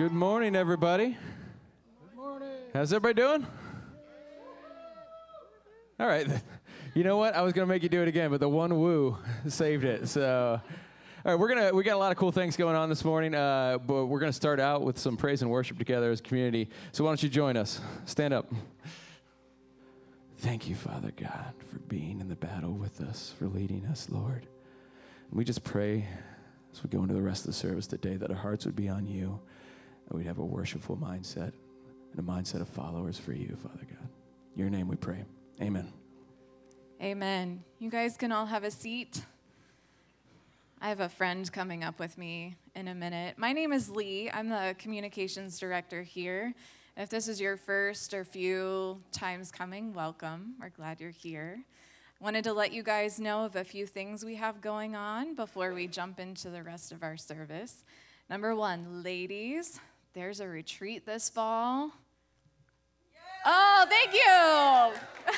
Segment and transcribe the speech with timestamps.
[0.00, 1.08] Good morning, everybody.
[1.08, 2.48] Good morning.
[2.72, 3.46] How's everybody doing?
[6.00, 6.26] All right.
[6.94, 7.34] You know what?
[7.34, 9.16] I was gonna make you do it again, but the one woo
[9.46, 10.08] saved it.
[10.08, 10.58] So,
[11.24, 13.32] all right, we're gonna we got a lot of cool things going on this morning,
[13.32, 16.68] uh, but we're gonna start out with some praise and worship together as a community.
[16.92, 17.80] So why don't you join us?
[18.06, 18.50] Stand up.
[20.38, 24.46] Thank you, Father God, for being in the battle with us, for leading us, Lord.
[25.30, 26.08] And we just pray
[26.72, 28.88] as we go into the rest of the service today that our hearts would be
[28.88, 29.38] on you
[30.10, 31.52] and we'd have a worshipful mindset
[32.12, 34.08] and a mindset of followers for you, Father God.
[34.54, 35.24] In your name we pray.
[35.62, 35.92] Amen.
[37.00, 37.62] Amen.
[37.78, 39.22] You guys can all have a seat.
[40.82, 43.38] I have a friend coming up with me in a minute.
[43.38, 44.30] My name is Lee.
[44.32, 46.54] I'm the communications director here.
[46.96, 50.54] If this is your first or few times coming, welcome.
[50.60, 51.60] We're glad you're here.
[52.20, 55.72] Wanted to let you guys know of a few things we have going on before
[55.72, 57.84] we jump into the rest of our service.
[58.28, 59.80] Number one, ladies,
[60.14, 61.92] there's a retreat this fall.
[63.44, 65.34] Oh, thank you.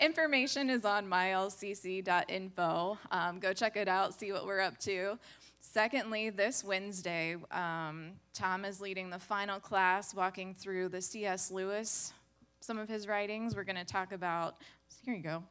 [0.06, 2.98] Information is on mylcc.info.
[3.10, 5.18] Um, go check it out, see what we're up to.
[5.60, 11.50] Secondly, this Wednesday, um, Tom is leading the final class walking through the C.S.
[11.50, 12.12] Lewis,
[12.60, 13.54] some of his writings.
[13.54, 14.56] We're going to talk about,
[15.04, 15.44] here you go,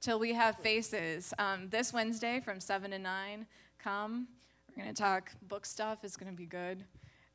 [0.00, 1.32] Till We Have Faces.
[1.38, 3.46] Um, this Wednesday from 7 to 9,
[3.78, 4.26] come.
[4.68, 6.84] We're going to talk book stuff, it's going to be good.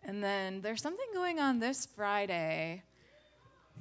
[0.06, 2.84] And then there's something going on this Friday.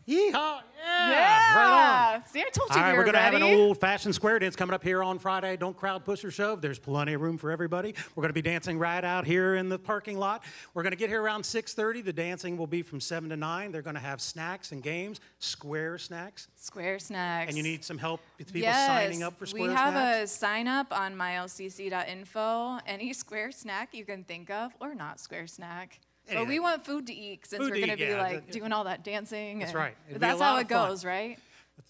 [0.09, 0.33] Yeehaw!
[0.33, 1.11] Yeah!
[1.11, 1.57] Yeah.
[1.57, 2.27] Right on.
[2.27, 4.55] See, I told you All right, we we're to have an old fashioned square dance
[4.55, 5.57] coming up here on Friday.
[5.57, 6.61] Don't crowd, push, or shove.
[6.61, 7.95] There's plenty of room for everybody.
[8.15, 10.45] We're going to be dancing right out here in the parking lot.
[10.75, 12.05] We're going to get here around 6:30.
[12.05, 13.73] The dancing will be from 7 to 9.
[13.73, 16.49] They're going to have snacks and games, square snacks.
[16.57, 17.49] Square snacks.
[17.49, 19.81] And you need some help with people yes, signing up for square snacks.
[19.81, 20.31] we have snacks.
[20.31, 22.79] a sign up on mylcc.info.
[22.87, 26.01] Any square snack you can think of, or not square snack.
[26.33, 28.73] But we want food to eat since Food we're going to be yeah, like doing
[28.73, 29.59] all that dancing.
[29.59, 29.97] That's and- right.
[30.09, 30.89] It'd That's how it fun.
[30.89, 31.39] goes, right?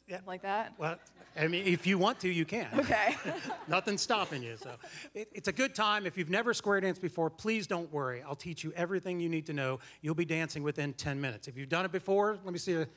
[0.09, 0.19] Yeah.
[0.27, 0.75] Like that?
[0.79, 0.97] Well,
[1.39, 2.69] I mean, if you want to, you can.
[2.79, 3.17] Okay.
[3.69, 4.57] Nothing's stopping you.
[4.57, 4.71] So
[5.15, 6.07] it, it's a good time.
[6.07, 8.23] If you've never square danced before, please don't worry.
[8.23, 9.79] I'll teach you everything you need to know.
[10.03, 11.49] You'll be dancing within 10 minutes.
[11.49, 12.89] If you've done it before, let me see a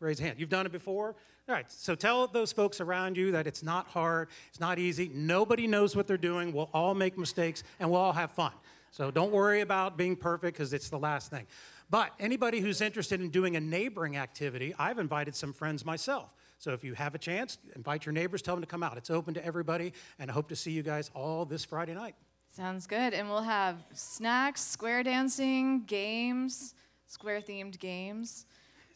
[0.00, 0.38] raise hand.
[0.38, 1.14] You've done it before?
[1.48, 1.70] All right.
[1.70, 5.10] So tell those folks around you that it's not hard, it's not easy.
[5.12, 6.52] Nobody knows what they're doing.
[6.52, 8.52] We'll all make mistakes and we'll all have fun.
[8.94, 11.48] So don't worry about being perfect because it's the last thing.
[11.90, 16.32] But anybody who's interested in doing a neighboring activity, I've invited some friends myself.
[16.58, 18.96] So if you have a chance, invite your neighbors, tell them to come out.
[18.96, 22.14] It's open to everybody, and I hope to see you guys all this Friday night.
[22.52, 23.14] Sounds good.
[23.14, 26.74] And we'll have snacks, square dancing, games,
[27.08, 28.46] square themed games.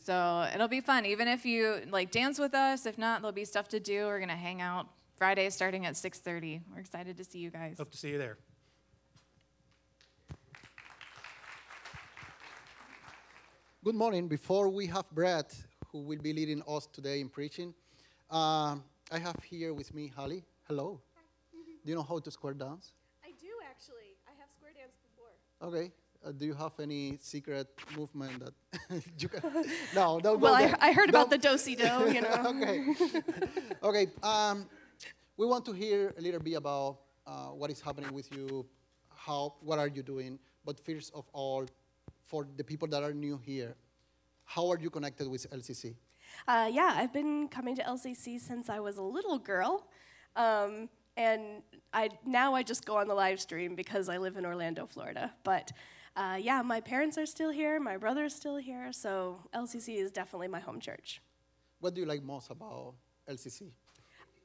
[0.04, 1.06] So it'll be fun.
[1.06, 4.06] Even if you like dance with us, if not, there'll be stuff to do.
[4.06, 6.60] We're gonna hang out Friday starting at 6:30.
[6.72, 7.78] We're excited to see you guys.
[7.78, 8.38] Hope to see you there.
[13.84, 14.28] Good morning.
[14.28, 15.54] Before we have Brett,
[15.92, 17.72] who will be leading us today in preaching,
[18.30, 20.44] um, I have here with me Holly.
[20.66, 21.00] Hello.
[21.84, 22.92] Do you know how to square dance?
[23.24, 24.16] I do actually.
[24.26, 25.32] I have square danced before.
[25.68, 25.92] Okay.
[26.26, 29.40] Uh, do you have any secret movement that you can?
[29.94, 30.88] No, don't Well, go I.
[30.88, 32.42] I heard about the Don't- do do, you know.
[32.52, 32.84] okay.
[33.82, 34.06] okay.
[34.22, 34.66] Um,
[35.36, 38.66] we want to hear a little bit about uh, what is happening with you.
[39.14, 39.54] How?
[39.60, 40.38] What are you doing?
[40.64, 41.64] But first of all,
[42.28, 43.74] for the people that are new here,
[44.44, 45.96] how are you connected with LCC?
[46.46, 49.88] Uh, yeah, I've been coming to LCC since I was a little girl.
[50.36, 51.62] Um, and
[51.92, 55.32] I, now I just go on the live stream because I live in Orlando, Florida.
[55.42, 55.72] But
[56.16, 60.48] uh, yeah, my parents are still here, my brother's still here, so LCC is definitely
[60.48, 61.22] my home church.
[61.80, 62.94] What do you like most about
[63.28, 63.70] LCC?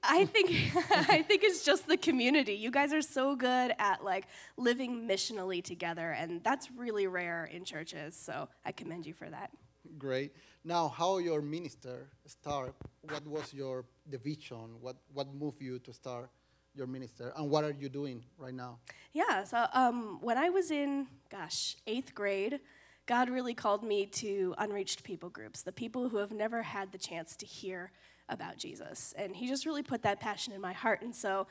[0.04, 0.50] I think
[0.92, 2.54] I think it's just the community.
[2.54, 4.28] You guys are so good at like
[4.58, 8.16] living missionally together, and that's really rare in churches.
[8.16, 9.52] So I commend you for that.
[9.98, 10.34] Great.
[10.64, 12.74] Now, how your minister start?
[13.02, 14.80] What was your the vision?
[14.82, 16.30] What what moved you to start
[16.76, 17.34] your minister?
[17.36, 18.80] And what are you doing right now?
[19.14, 22.60] Yeah, so um, when I was in, gosh, eighth grade,
[23.06, 26.98] God really called me to unreached people groups, the people who have never had the
[26.98, 27.92] chance to hear
[28.34, 29.14] about Jesus.
[29.18, 31.02] And He just really put that passion in my heart.
[31.02, 31.48] And so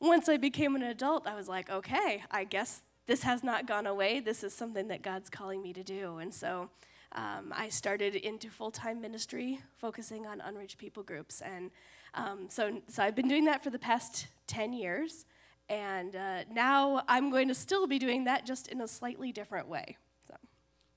[0.00, 3.86] once I became an adult, I was like, okay, I guess this has not gone
[3.86, 4.20] away.
[4.20, 6.18] This is something that God's calling me to do.
[6.18, 6.70] And so
[7.12, 11.40] um, I started into full time ministry, focusing on unreached people groups.
[11.40, 11.70] And
[12.14, 15.24] um, so, so I've been doing that for the past 10 years.
[15.68, 19.68] And uh, now I'm going to still be doing that just in a slightly different
[19.68, 19.96] way.
[20.28, 20.34] So,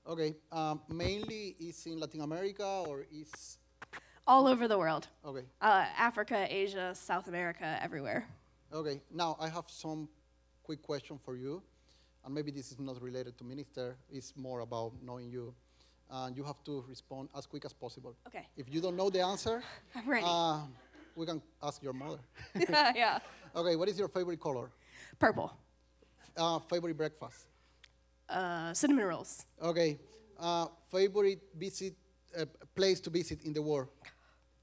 [0.08, 0.34] Okay.
[0.52, 3.58] Um, mainly is in Latin America or is
[4.26, 5.44] all over the world okay.
[5.60, 8.26] uh, Africa, Asia, South America, everywhere.
[8.72, 9.00] Okay.
[9.12, 10.08] Now I have some
[10.62, 11.62] quick question for you.
[12.24, 15.54] and maybe this is not related to minister, it's more about knowing you.
[16.10, 18.14] And you have to respond as quick as possible.
[18.26, 18.46] Okay.
[18.56, 19.62] If you don't know the answer,
[19.94, 20.26] I'm ready.
[20.28, 20.60] uh,
[21.14, 22.18] we can ask your mother.
[22.54, 23.20] yeah.
[23.54, 24.70] okay, what is your favorite color?
[25.18, 25.52] Purple.
[26.36, 27.46] Uh, favorite breakfast?
[28.28, 29.46] Uh, cinnamon rolls.
[29.62, 29.98] Okay,
[30.38, 31.94] uh, favorite visit
[32.38, 32.44] uh,
[32.74, 33.88] place to visit in the world?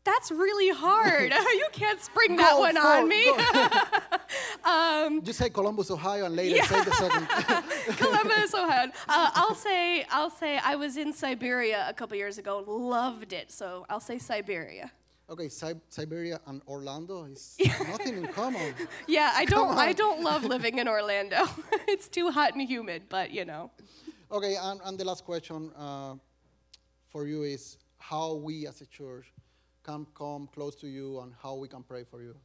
[0.03, 1.33] That's really hard.
[1.61, 3.25] you can't spring that Go one for- on me.
[3.25, 5.19] go.
[5.25, 7.27] You say Columbus, Ohio, and later say the second.
[7.97, 8.87] Columbus, Ohio.
[9.07, 12.63] Uh, I'll say I'll say I was in Siberia a couple years ago.
[12.67, 13.51] Loved it.
[13.51, 14.91] So I'll say Siberia.
[15.29, 17.55] okay, Si- Siberia and Orlando is
[17.87, 18.73] nothing in common.
[19.07, 21.45] Yeah, I don't I don't love living in Orlando.
[21.87, 23.71] it's too hot and humid, but you know.
[24.31, 26.15] Okay, and, and the last question uh,
[27.09, 29.33] for you is how we as a church
[29.83, 32.36] can come close to you and how we can pray for you.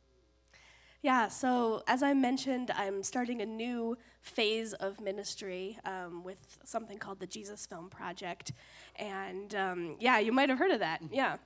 [1.03, 6.99] Yeah, so as I mentioned, I'm starting a new phase of ministry um, with something
[6.99, 8.53] called the Jesus Film Project.
[8.95, 11.03] And um, yeah, you might have heard of that.
[11.11, 11.39] Yeah.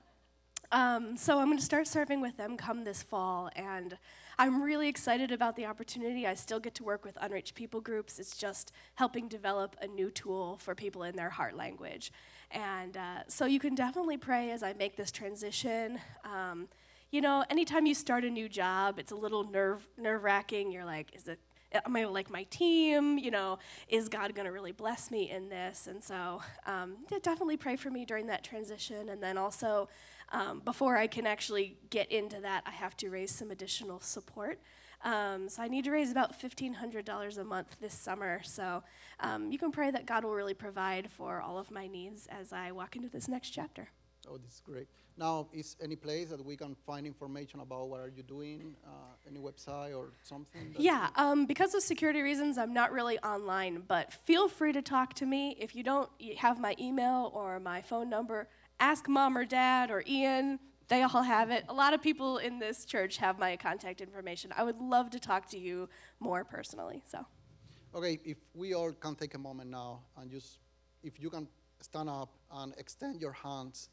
[0.73, 3.49] Um, so I'm going to start serving with them come this fall.
[3.57, 3.97] And
[4.39, 6.27] I'm really excited about the opportunity.
[6.27, 8.19] I still get to work with unreached people groups.
[8.19, 12.13] It's just helping develop a new tool for people in their heart language.
[12.50, 15.98] And uh, so you can definitely pray as I make this transition.
[16.25, 16.69] Um,
[17.10, 20.72] you know, anytime you start a new job, it's a little nerve nerve wracking.
[20.72, 21.38] You're like, is it?
[21.72, 23.19] Am I like my team?
[23.19, 23.58] You know,
[23.88, 25.88] is God going to really bless me in this?
[25.88, 29.08] And so, um, yeah, definitely pray for me during that transition.
[29.08, 29.88] And then also,
[30.31, 34.60] um, before I can actually get into that, I have to raise some additional support.
[35.04, 38.40] Um, so I need to raise about $1,500 a month this summer.
[38.44, 38.82] So
[39.20, 42.52] um, you can pray that God will really provide for all of my needs as
[42.52, 43.88] I walk into this next chapter.
[44.28, 44.88] Oh, this is great.
[45.19, 48.76] Now, is any place that we can find information about what are you doing?
[48.87, 48.90] Uh,
[49.26, 50.75] any website or something?
[50.78, 55.14] Yeah, um, because of security reasons, I'm not really online, but feel free to talk
[55.14, 55.56] to me.
[55.58, 58.48] If you don't have my email or my phone number,
[58.78, 60.58] ask mom or dad or Ian.
[60.88, 61.65] They all have it.
[61.69, 64.53] A lot of people in this church have my contact information.
[64.56, 65.88] I would love to talk to you
[66.21, 67.03] more personally.
[67.06, 67.27] So,
[67.94, 70.59] Okay, if we all can take a moment now and just,
[71.03, 71.49] if you can
[71.81, 73.88] stand up and extend your hands.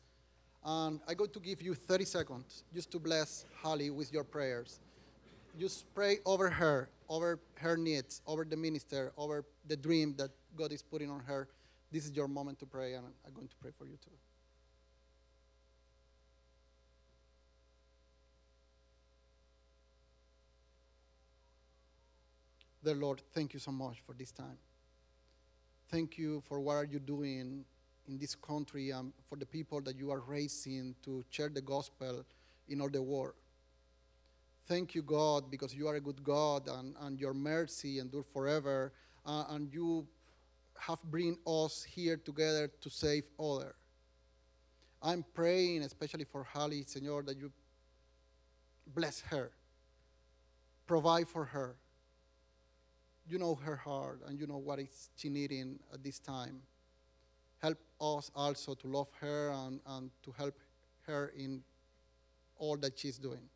[0.66, 4.80] And I'm going to give you 30 seconds just to bless Holly with your prayers.
[5.60, 10.72] Just pray over her, over her needs, over the minister, over the dream that God
[10.72, 11.48] is putting on her.
[11.92, 14.12] This is your moment to pray, and I'm going to pray for you too.
[22.84, 24.58] Dear Lord, thank you so much for this time.
[25.90, 27.64] Thank you for what are you doing
[28.10, 32.26] in this country and for the people that you are raising to share the gospel
[32.68, 33.36] in all the world.
[34.68, 38.92] Thank you, God, because you are a good God and, and your mercy endure forever,
[39.26, 40.06] uh, and you
[40.78, 43.76] have bring us here together to save others.
[45.02, 47.50] I'm praying, especially for Holly, Senor, that you
[48.94, 49.52] bless her,
[50.86, 51.78] provide for her.
[53.28, 56.62] You know her heart, and you know what is she needing at this time.
[57.62, 60.58] Help us also to love her and, and to help
[61.08, 61.64] her in
[62.58, 63.50] all that she's doing.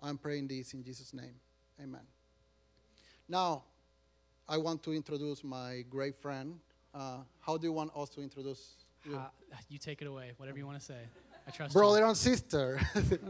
[0.00, 1.34] I'm praying this in Jesus' name.
[1.82, 2.06] Amen.
[3.28, 3.64] Now,
[4.48, 6.58] I want to introduce my great friend.
[6.94, 9.16] Uh, how do you want us to introduce you?
[9.16, 9.28] Uh,
[9.68, 11.00] you take it away, whatever you want to say.
[11.46, 12.80] I trust Brother and sister.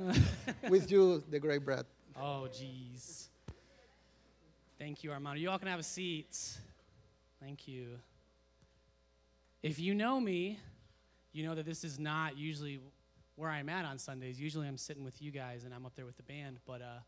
[0.69, 1.87] With you, the great Brad.
[2.17, 3.28] Oh, jeez.
[4.78, 5.40] Thank you, Armando.
[5.40, 6.38] You all can have a seat.
[7.40, 7.99] Thank you.
[9.61, 10.61] If you know me,
[11.32, 12.78] you know that this is not usually
[13.35, 14.38] where I'm at on Sundays.
[14.38, 17.00] Usually I'm sitting with you guys and I'm up there with the band, but uh,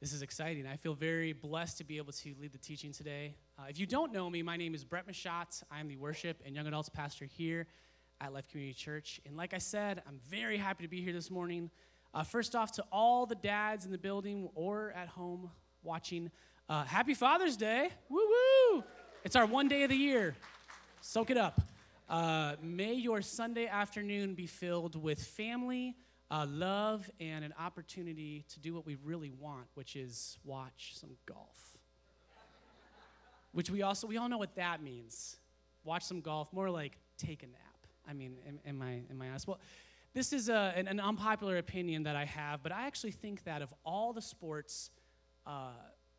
[0.00, 0.66] this is exciting.
[0.66, 3.34] I feel very blessed to be able to lead the teaching today.
[3.58, 5.62] Uh, if you don't know me, my name is Brett Machatz.
[5.70, 7.66] I'm the worship and young adults pastor here
[8.22, 9.20] at Life Community Church.
[9.26, 11.70] And like I said, I'm very happy to be here this morning.
[12.14, 15.50] Uh, first off, to all the dads in the building or at home
[15.82, 16.30] watching,
[16.68, 17.88] uh, happy Father's Day.
[18.08, 18.84] Woo woo!
[19.24, 20.36] It's our one day of the year.
[21.00, 21.60] Soak it up.
[22.08, 25.96] Uh, may your Sunday afternoon be filled with family,
[26.30, 31.10] uh, love, and an opportunity to do what we really want, which is watch some
[31.26, 31.78] golf.
[33.52, 35.36] Which we also we all know what that means.
[35.84, 37.86] Watch some golf, more like take a nap.
[38.06, 39.46] I mean, am, am I am I honest?
[39.46, 39.58] Well,
[40.12, 43.62] this is a, an, an unpopular opinion that I have, but I actually think that
[43.62, 44.90] of all the sports
[45.46, 45.70] uh,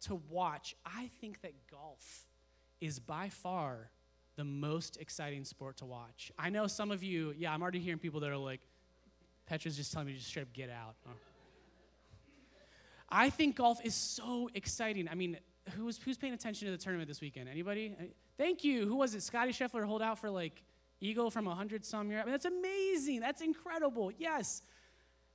[0.02, 2.28] to watch, I think that golf
[2.82, 3.92] is by far
[4.36, 6.32] the most exciting sport to watch.
[6.38, 8.62] I know some of you, yeah, I'm already hearing people that are like,
[9.50, 10.96] Petra's just telling me to just straight up get out.
[13.10, 15.10] I think golf is so exciting.
[15.10, 15.38] I mean,
[15.76, 17.50] who was who's paying attention to the tournament this weekend?
[17.50, 17.96] Anybody?
[18.00, 18.04] Uh,
[18.38, 18.86] Thank you.
[18.86, 19.24] Who was it?
[19.24, 20.64] Scotty Scheffler hold out for like
[21.02, 22.24] eagle from 100 some yards.
[22.24, 23.20] I mean, that's amazing.
[23.20, 24.12] That's incredible.
[24.18, 24.62] Yes.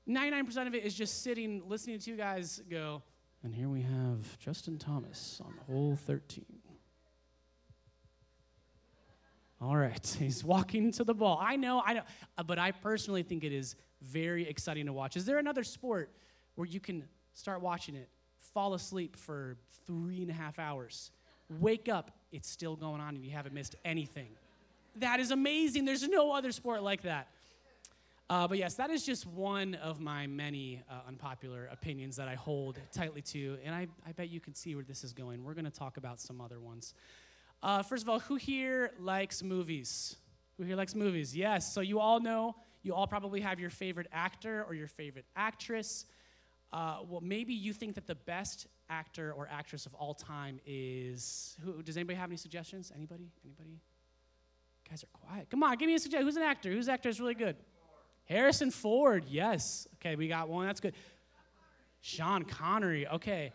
[0.08, 3.02] 99% of it is just sitting, listening to two guys go,
[3.44, 6.44] and here we have Justin Thomas on hole 13.
[9.60, 11.38] All right, he's walking to the ball.
[11.40, 12.02] I know, I know,
[12.38, 15.16] uh, but I personally think it is very exciting to watch.
[15.16, 16.10] Is there another sport
[16.54, 18.08] where you can start watching it,
[18.54, 21.10] fall asleep for three and a half hours,
[21.60, 24.28] wake up, it's still going on, and you haven't missed anything?
[24.96, 25.84] That is amazing.
[25.84, 27.28] There's no other sport like that.
[28.30, 32.34] Uh, but yes, that is just one of my many uh, unpopular opinions that I
[32.34, 35.44] hold tightly to, and I, I bet you can see where this is going.
[35.44, 36.94] We're going to talk about some other ones.
[37.62, 40.16] Uh, first of all, who here likes movies?
[40.56, 41.36] Who here likes movies?
[41.36, 41.72] Yes.
[41.72, 46.06] So you all know, you all probably have your favorite actor or your favorite actress.
[46.72, 51.56] Uh, well, maybe you think that the best actor or actress of all time is
[51.62, 51.82] who?
[51.82, 52.90] Does anybody have any suggestions?
[52.94, 53.30] Anybody?
[53.44, 53.80] Anybody?
[54.88, 55.50] guys are quiet.
[55.50, 56.26] Come on, give me a suggestion.
[56.26, 56.70] Who's an actor?
[56.70, 57.56] Whose actor is really good?
[58.24, 59.24] Harrison Ford.
[59.28, 59.86] Yes.
[59.96, 60.66] Okay, we got one.
[60.66, 60.94] That's good.
[62.00, 63.06] Sean Connery.
[63.06, 63.52] Okay.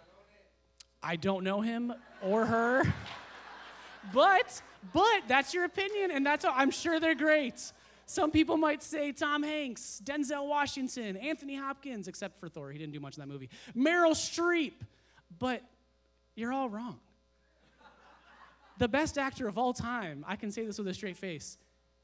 [1.01, 2.83] I don't know him or her.
[4.13, 4.61] but
[4.93, 6.53] but that's your opinion and that's all.
[6.55, 7.71] I'm sure they're great.
[8.05, 12.71] Some people might say Tom Hanks, Denzel Washington, Anthony Hopkins, except for Thor.
[12.71, 13.49] He didn't do much in that movie.
[13.75, 14.73] Meryl Streep.
[15.38, 15.61] But
[16.35, 16.99] you're all wrong
[18.79, 21.57] the best actor of all time, I can say this with a straight face,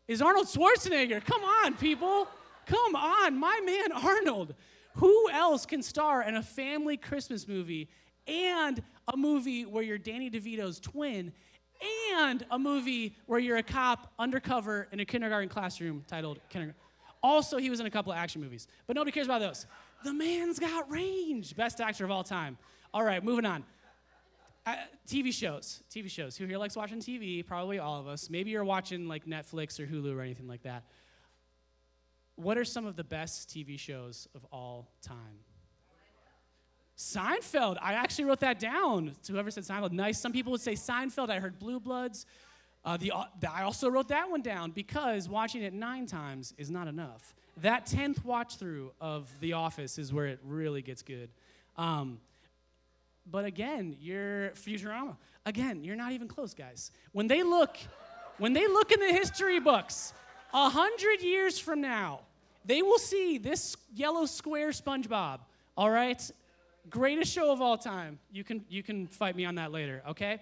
[0.08, 1.26] is Arnold Schwarzenegger.
[1.26, 2.28] Come on, people.
[2.66, 4.56] Come on, my man Arnold.
[4.96, 7.90] Who else can star in a family Christmas movie
[8.28, 8.82] and
[9.14, 11.34] a movie where you're Danny DeVito's twin
[12.14, 16.80] and a movie where you're a cop undercover in a kindergarten classroom titled Kindergarten?
[17.22, 19.66] Also, he was in a couple of action movies, but nobody cares about those.
[20.04, 21.56] The man's got range.
[21.56, 22.58] Best actor of all time.
[22.94, 23.64] All right, moving on.
[24.66, 24.76] Uh,
[25.08, 25.84] TV shows.
[25.94, 26.38] TV shows.
[26.38, 27.46] Who here likes watching TV?
[27.46, 28.30] Probably all of us.
[28.30, 30.84] Maybe you're watching like Netflix or Hulu or anything like that.
[32.36, 35.40] What are some of the best TV shows of all time?
[36.98, 37.78] Seinfeld.
[37.82, 39.16] I actually wrote that down.
[39.24, 40.20] To whoever said Seinfeld, nice.
[40.20, 41.30] Some people would say Seinfeld.
[41.30, 42.26] I heard Blue Bloods.
[42.84, 46.70] Uh, the, uh, I also wrote that one down because watching it nine times is
[46.70, 47.34] not enough.
[47.58, 51.30] That tenth watch through of The Office is where it really gets good.
[51.78, 52.20] Um,
[53.26, 55.18] but again, you're Futurama.
[55.46, 56.92] Again, you're not even close, guys.
[57.12, 57.78] When they look,
[58.38, 60.14] when they look in the history books,
[60.54, 62.22] a hundred years from now,
[62.64, 65.40] they will see this yellow square SpongeBob.
[65.78, 66.22] All right,
[66.90, 68.20] greatest show of all time.
[68.32, 70.02] You can you can fight me on that later.
[70.10, 70.42] Okay,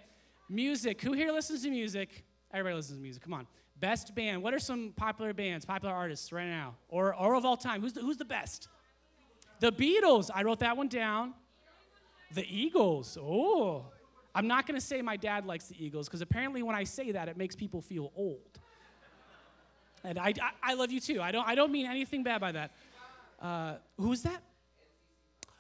[0.50, 1.02] music.
[1.02, 2.24] Who here listens to music?
[2.54, 3.24] Everybody listens to music.
[3.24, 3.48] Come on.
[3.80, 4.44] Best band.
[4.44, 7.82] What are some popular bands, popular artists right now, or or of all time?
[7.82, 8.68] Who's the, who's the best?
[9.60, 10.30] The Beatles.
[10.34, 11.34] I wrote that one down.
[12.34, 13.18] The Eagles.
[13.20, 13.86] Oh.
[14.36, 17.12] I'm not going to say my dad likes the Eagles because apparently when I say
[17.12, 18.60] that, it makes people feel old.
[20.04, 21.22] And I, I, I, love you too.
[21.22, 22.72] I don't, I don't mean anything bad by that.
[23.42, 24.42] Uh, who's that?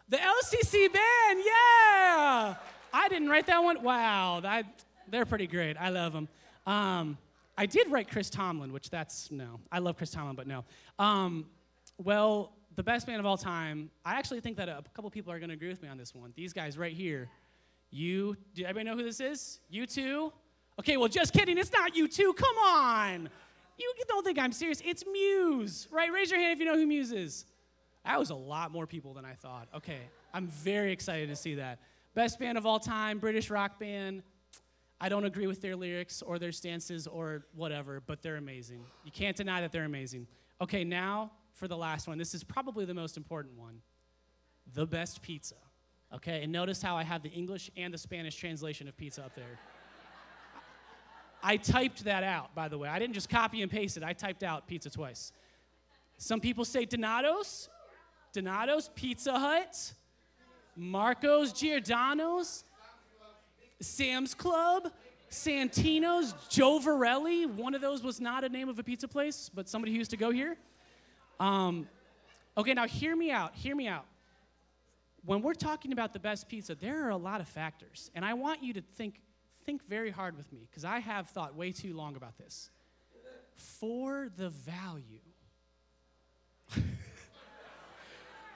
[0.09, 2.55] The LCC band, yeah!
[2.93, 3.81] I didn't write that one.
[3.81, 5.77] Wow, that, they're pretty great.
[5.77, 6.27] I love them.
[6.67, 7.17] Um,
[7.57, 9.59] I did write Chris Tomlin, which that's no.
[9.71, 10.65] I love Chris Tomlin, but no.
[10.99, 11.45] Um,
[11.97, 15.39] well, the best band of all time, I actually think that a couple people are
[15.39, 16.33] going to agree with me on this one.
[16.35, 17.29] These guys right here.
[17.91, 19.59] You, do everybody know who this is?
[19.71, 20.31] U2?
[20.79, 21.59] Okay, well, just kidding.
[21.59, 22.35] It's not U2.
[22.35, 23.29] Come on.
[23.77, 24.81] You don't think I'm serious.
[24.83, 26.11] It's Muse, right?
[26.11, 27.45] Raise your hand if you know who Muse is.
[28.05, 29.67] That was a lot more people than I thought.
[29.75, 29.99] Okay,
[30.33, 31.79] I'm very excited to see that.
[32.13, 34.23] Best band of all time, British rock band.
[35.01, 38.85] I don't agree with their lyrics or their stances or whatever, but they're amazing.
[39.03, 40.27] You can't deny that they're amazing.
[40.61, 42.17] Okay, now for the last one.
[42.17, 43.81] This is probably the most important one
[44.73, 45.55] the best pizza.
[46.13, 49.35] Okay, and notice how I have the English and the Spanish translation of pizza up
[49.35, 49.59] there.
[51.43, 52.87] I typed that out, by the way.
[52.87, 55.33] I didn't just copy and paste it, I typed out pizza twice.
[56.17, 57.67] Some people say Donato's,
[58.31, 59.93] Donato's, Pizza Hut,
[60.75, 62.63] Marco's, Giordano's,
[63.81, 64.91] Sam's Club,
[65.29, 67.45] Santino's, Joe Varelli.
[67.45, 70.11] One of those was not a name of a pizza place, but somebody who used
[70.11, 70.55] to go here.
[71.39, 71.89] Um,
[72.57, 73.53] okay, now hear me out.
[73.53, 74.05] Hear me out.
[75.25, 78.33] When we're talking about the best pizza, there are a lot of factors, and I
[78.33, 79.19] want you to think
[79.65, 82.69] think very hard with me because I have thought way too long about this.
[83.55, 85.21] For the value.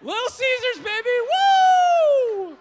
[0.01, 2.57] Little Caesars, baby, woo!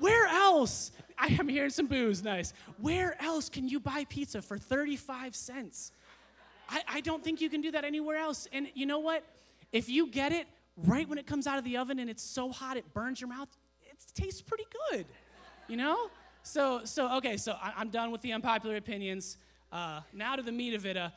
[0.00, 0.92] Where else?
[1.18, 2.52] I am hearing some boos, nice.
[2.80, 5.92] Where else can you buy pizza for 35 cents?
[6.68, 8.46] I, I don't think you can do that anywhere else.
[8.52, 9.24] And you know what?
[9.72, 12.50] If you get it right when it comes out of the oven and it's so
[12.50, 13.48] hot it burns your mouth,
[13.82, 15.06] it tastes pretty good.
[15.66, 16.10] You know?
[16.48, 19.36] So, so okay, so I, I'm done with the unpopular opinions.
[19.70, 20.96] Uh, now to the meat of it.
[20.96, 21.10] Uh,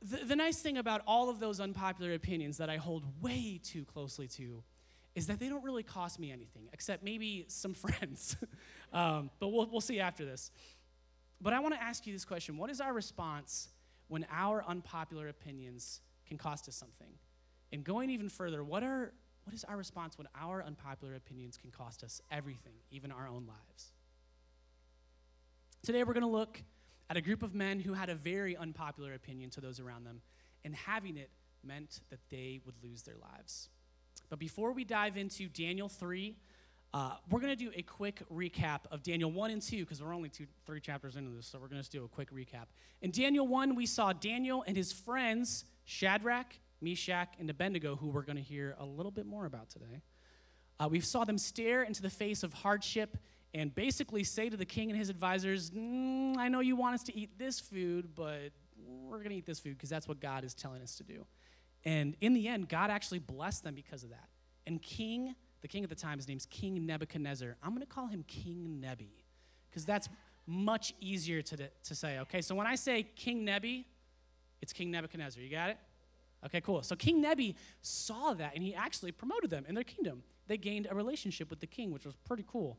[0.00, 3.84] the, the nice thing about all of those unpopular opinions that I hold way too
[3.84, 4.62] closely to
[5.14, 8.36] is that they don't really cost me anything, except maybe some friends.
[8.92, 10.52] um, but we'll, we'll see after this.
[11.40, 13.68] But I want to ask you this question What is our response
[14.08, 17.10] when our unpopular opinions can cost us something?
[17.72, 19.12] And going even further, what, are,
[19.44, 23.46] what is our response when our unpopular opinions can cost us everything, even our own
[23.46, 23.92] lives?
[25.82, 26.62] Today, we're going to look
[27.08, 30.20] at a group of men who had a very unpopular opinion to those around them,
[30.62, 31.30] and having it
[31.64, 33.70] meant that they would lose their lives.
[34.28, 36.36] But before we dive into Daniel 3,
[36.92, 40.14] uh, we're going to do a quick recap of Daniel 1 and 2 because we're
[40.14, 42.66] only two, three chapters into this, so we're going to do a quick recap.
[43.00, 48.20] In Daniel 1, we saw Daniel and his friends, Shadrach, Meshach, and Abednego, who we're
[48.20, 50.02] going to hear a little bit more about today.
[50.78, 53.16] Uh, we saw them stare into the face of hardship
[53.52, 57.02] and basically say to the king and his advisors, mm, I know you want us
[57.04, 58.50] to eat this food, but
[58.86, 61.26] we're going to eat this food because that's what God is telling us to do.
[61.84, 64.28] And in the end, God actually blessed them because of that.
[64.66, 67.56] And King, the king at the time, his name's King Nebuchadnezzar.
[67.62, 69.24] I'm going to call him King Nebi
[69.68, 70.08] because that's
[70.46, 72.18] much easier to, to say.
[72.20, 73.86] Okay, so when I say King Nebi,
[74.60, 75.42] it's King Nebuchadnezzar.
[75.42, 75.78] You got it?
[76.46, 76.82] Okay, cool.
[76.82, 80.22] So King Nebi saw that and he actually promoted them in their kingdom.
[80.46, 82.78] They gained a relationship with the king, which was pretty cool.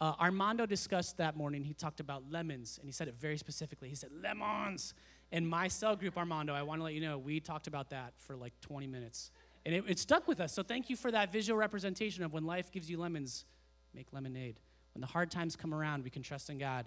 [0.00, 1.64] Uh, Armando discussed that morning.
[1.64, 3.88] He talked about lemons, and he said it very specifically.
[3.88, 4.94] He said, lemons.
[5.32, 8.14] In my cell group, Armando, I want to let you know, we talked about that
[8.16, 9.30] for like 20 minutes.
[9.66, 10.52] And it, it stuck with us.
[10.52, 13.44] So thank you for that visual representation of when life gives you lemons,
[13.92, 14.60] make lemonade.
[14.94, 16.86] When the hard times come around, we can trust in God.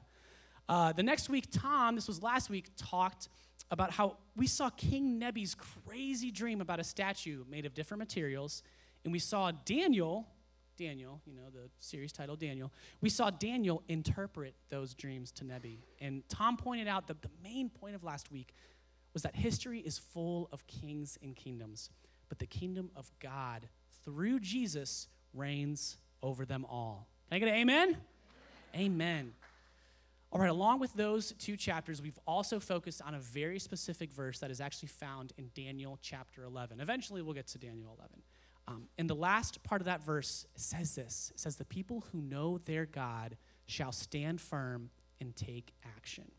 [0.68, 3.30] Uh, the next week, Tom, this was last week, talked
[3.70, 8.64] about how we saw King Nebi's crazy dream about a statue made of different materials.
[9.04, 10.28] And we saw Daniel,
[10.78, 15.84] Daniel, you know, the series title Daniel, we saw Daniel interpret those dreams to Nebi.
[16.00, 18.54] And Tom pointed out that the main point of last week
[19.14, 21.90] was that history is full of kings and kingdoms,
[22.30, 23.68] but the kingdom of God
[24.06, 27.08] through Jesus reigns over them all.
[27.30, 27.98] Can I get an amen?
[28.76, 29.34] Amen.
[30.34, 34.40] All right, along with those two chapters, we've also focused on a very specific verse
[34.40, 36.80] that is actually found in Daniel chapter 11.
[36.80, 38.22] Eventually, we'll get to Daniel 11.
[38.72, 42.22] Um, in the last part of that verse, says this it says, The people who
[42.22, 46.32] know their God shall stand firm and take action.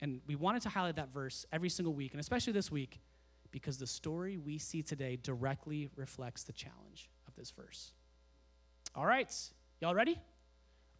[0.00, 3.00] And we wanted to highlight that verse every single week, and especially this week,
[3.50, 7.92] because the story we see today directly reflects the challenge of this verse.
[8.94, 9.32] All right,
[9.80, 10.18] y'all ready?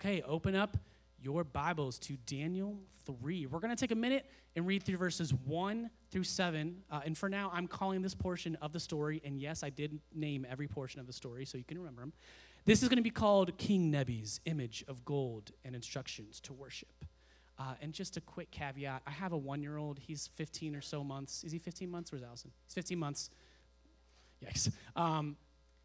[0.00, 0.76] Okay, open up
[1.22, 3.46] your Bibles to Daniel 3.
[3.46, 6.76] We're going to take a minute and read through verses 1 through 7.
[6.90, 10.00] Uh, and for now, I'm calling this portion of the story, and yes, I did
[10.12, 12.12] name every portion of the story so you can remember them.
[12.64, 17.04] This is going to be called King Nebi's image of gold and instructions to worship.
[17.58, 19.98] Uh, and just a quick caveat I have a one year old.
[20.00, 21.44] He's 15 or so months.
[21.44, 22.10] Is he 15 months?
[22.10, 22.50] Where's Allison?
[22.66, 23.30] He's 15 months.
[24.44, 24.72] Yikes.
[24.96, 25.36] Um,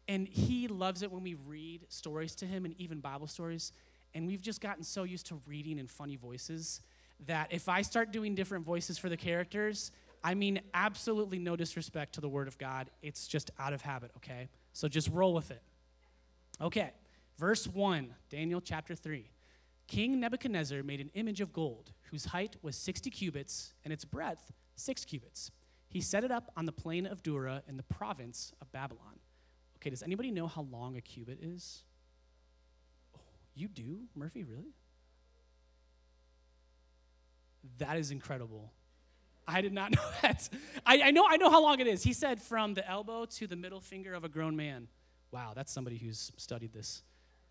[0.08, 3.72] and he loves it when we read stories to him and even Bible stories.
[4.14, 6.80] And we've just gotten so used to reading in funny voices
[7.26, 9.90] that if I start doing different voices for the characters,
[10.22, 12.90] I mean absolutely no disrespect to the Word of God.
[13.02, 14.48] It's just out of habit, okay?
[14.72, 15.62] So just roll with it.
[16.60, 16.90] Okay,
[17.38, 19.30] verse 1, Daniel chapter 3.
[19.86, 24.52] King Nebuchadnezzar made an image of gold whose height was 60 cubits and its breadth
[24.76, 25.50] 6 cubits.
[25.88, 29.18] He set it up on the plain of Dura in the province of Babylon.
[29.76, 31.82] Okay, does anybody know how long a cubit is?
[33.58, 34.72] You do, Murphy, really?
[37.78, 38.72] That is incredible.
[39.48, 40.48] I did not know that.
[40.86, 42.04] I, I, know I know how long it is.
[42.04, 44.86] He said from the elbow to the middle finger of a grown man.
[45.32, 47.02] Wow, that's somebody who's studied this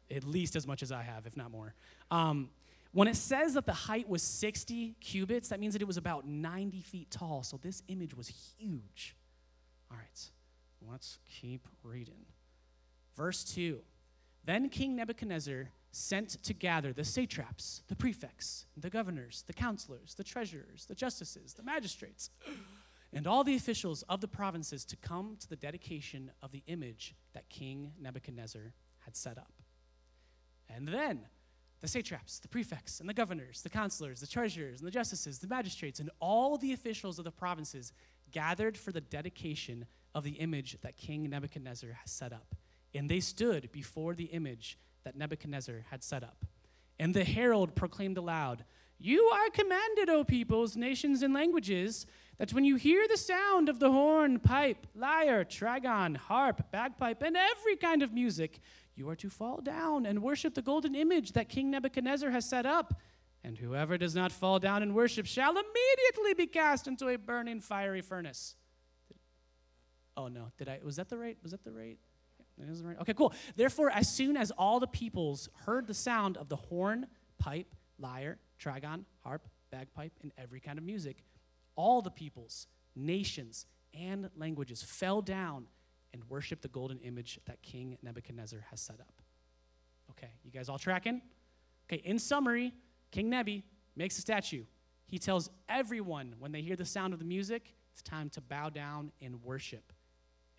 [0.09, 1.73] at least as much as I have, if not more.
[2.09, 2.49] Um,
[2.93, 6.25] when it says that the height was 60 cubits, that means that it was about
[6.25, 7.43] 90 feet tall.
[7.43, 9.17] So this image was huge.
[9.91, 10.31] All right,
[10.89, 12.25] let's keep reading.
[13.17, 13.79] Verse 2
[14.45, 20.23] Then King Nebuchadnezzar sent to gather the satraps, the prefects, the governors, the counselors, the
[20.23, 22.29] treasurers, the justices, the magistrates,
[23.11, 27.15] and all the officials of the provinces to come to the dedication of the image
[27.33, 29.53] that King Nebuchadnezzar had set up.
[30.69, 31.21] And then
[31.79, 35.47] the satraps, the prefects, and the governors, the counselors, the treasurers, and the justices, the
[35.47, 37.91] magistrates, and all the officials of the provinces
[38.31, 42.55] gathered for the dedication of the image that King Nebuchadnezzar has set up.
[42.93, 44.77] And they stood before the image
[45.07, 46.45] that Nebuchadnezzar had set up.
[46.99, 48.65] And the herald proclaimed aloud,
[48.99, 52.05] You are commanded, O peoples, nations, and languages,
[52.39, 57.37] that when you hear the sound of the horn, pipe, lyre, trigon, harp, bagpipe, and
[57.37, 58.59] every kind of music,
[58.95, 62.65] you are to fall down and worship the golden image that King Nebuchadnezzar has set
[62.65, 62.99] up.
[63.45, 67.61] And whoever does not fall down and worship shall immediately be cast into a burning
[67.61, 68.55] fiery furnace.
[70.17, 71.97] Oh no, did I was that the right was that the right?
[73.01, 73.33] Okay, cool.
[73.55, 78.39] Therefore, as soon as all the peoples heard the sound of the horn, pipe, lyre,
[78.59, 81.23] trigon, harp, bagpipe, and every kind of music,
[81.75, 85.67] all the peoples, nations, and languages fell down
[86.13, 89.21] and worshiped the golden image that King Nebuchadnezzar has set up.
[90.11, 91.21] Okay, you guys all tracking?
[91.87, 92.73] Okay, in summary,
[93.11, 93.63] King Nebi
[93.95, 94.63] makes a statue.
[95.05, 98.69] He tells everyone when they hear the sound of the music, it's time to bow
[98.69, 99.93] down and worship.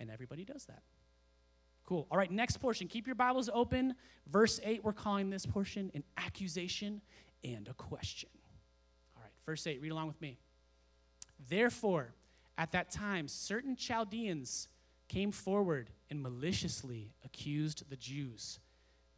[0.00, 0.82] And everybody does that.
[1.88, 2.06] Cool.
[2.10, 2.86] All right, next portion.
[2.86, 3.94] Keep your Bibles open.
[4.26, 7.00] Verse 8, we're calling this portion an accusation
[7.42, 8.28] and a question.
[9.16, 10.36] All right, verse 8, read along with me.
[11.48, 12.12] Therefore,
[12.58, 14.68] at that time, certain Chaldeans
[15.08, 18.60] came forward and maliciously accused the Jews.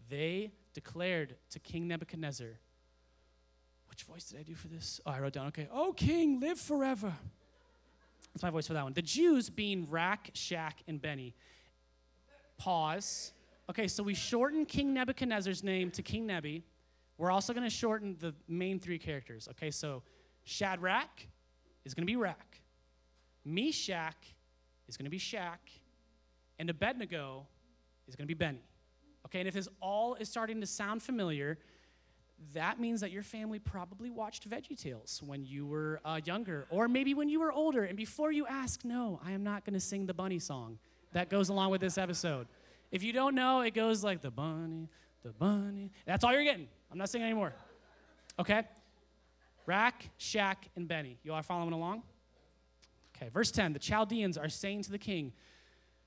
[0.08, 2.60] They declared to King Nebuchadnezzar,
[3.88, 5.00] which voice did I do for this?
[5.04, 5.66] Oh, I wrote down, okay.
[5.72, 7.14] Oh, king, live forever.
[8.32, 8.92] That's my voice for that one.
[8.92, 11.34] The Jews being Rak, Shak, and Benny.
[12.60, 13.32] Pause.
[13.70, 16.62] Okay, so we shortened King Nebuchadnezzar's name to King Nebi.
[17.16, 19.48] We're also going to shorten the main three characters.
[19.52, 20.02] Okay, so
[20.44, 21.26] Shadrach
[21.86, 22.60] is going to be Rak.
[23.46, 24.34] Meshach
[24.88, 25.70] is going to be Shak.
[26.58, 27.46] And Abednego
[28.06, 28.68] is going to be Benny.
[29.24, 31.56] Okay, and if this all is starting to sound familiar,
[32.52, 36.88] that means that your family probably watched Veggie Tales when you were uh, younger, or
[36.88, 37.84] maybe when you were older.
[37.84, 40.78] And before you ask, no, I am not going to sing the bunny song
[41.12, 42.46] that goes along with this episode.
[42.90, 44.88] If you don't know, it goes like the bunny,
[45.22, 45.90] the bunny.
[46.06, 46.68] That's all you're getting.
[46.90, 47.52] I'm not singing anymore.
[48.38, 48.62] Okay?
[49.66, 51.18] Rack, Shak, and Benny.
[51.22, 52.02] You all are following along?
[53.16, 55.32] Okay, verse 10 The Chaldeans are saying to the king,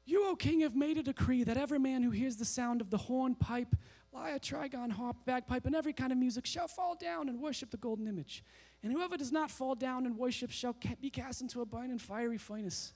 [0.05, 2.89] You, O king, have made a decree that every man who hears the sound of
[2.89, 3.75] the horn, pipe,
[4.11, 7.77] lyre, trigon, harp, bagpipe, and every kind of music shall fall down and worship the
[7.77, 8.43] golden image.
[8.81, 12.37] And whoever does not fall down and worship shall be cast into a burning fiery
[12.37, 12.93] furnace.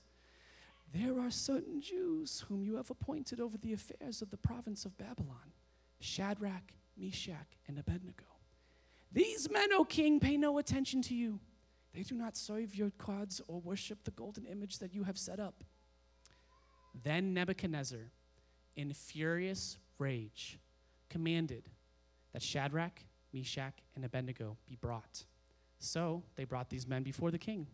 [0.92, 4.96] There are certain Jews whom you have appointed over the affairs of the province of
[4.96, 5.52] Babylon
[6.00, 8.24] Shadrach, Meshach, and Abednego.
[9.10, 11.40] These men, O king, pay no attention to you.
[11.92, 15.40] They do not serve your gods or worship the golden image that you have set
[15.40, 15.64] up.
[17.02, 18.12] Then Nebuchadnezzar,
[18.76, 20.58] in furious rage,
[21.08, 21.70] commanded
[22.32, 25.24] that Shadrach, Meshach, and Abednego be brought.
[25.78, 27.66] So they brought these men before the king.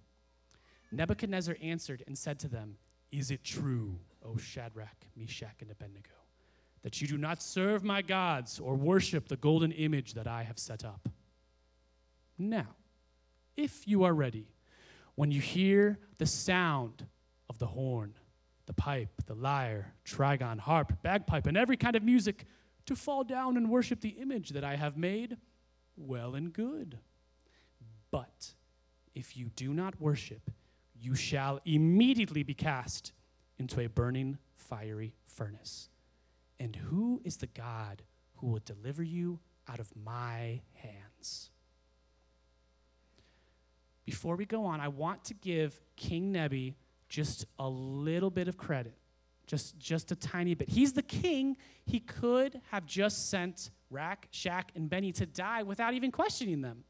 [0.93, 2.77] Nebuchadnezzar answered and said to them,
[3.17, 6.11] Is it true, O Shadrach, Meshach, and Abednego,
[6.83, 10.59] that you do not serve my gods or worship the golden image that I have
[10.59, 11.09] set up?
[12.37, 12.75] Now,
[13.57, 14.49] if you are ready,
[15.15, 17.07] when you hear the sound
[17.49, 18.15] of the horn,
[18.67, 22.47] the pipe, the lyre, trigon, harp, bagpipe, and every kind of music,
[22.87, 25.37] to fall down and worship the image that I have made,
[25.97, 26.99] well and good.
[28.11, 28.55] But
[29.15, 30.51] if you do not worship,
[31.05, 33.13] you shall immediately be cast
[33.59, 35.91] into a burning fiery furnace.
[36.59, 38.03] And who is the God
[38.37, 41.51] who will deliver you out of my hands?
[44.07, 46.77] Before we go on, I want to give King Nebi
[47.09, 48.95] just a little bit of credit.
[49.47, 50.71] Just, just a tiny bit.
[50.71, 51.59] He's the king.
[51.85, 56.85] He could have just sent Rak, Shak, and Benny to die without even questioning them.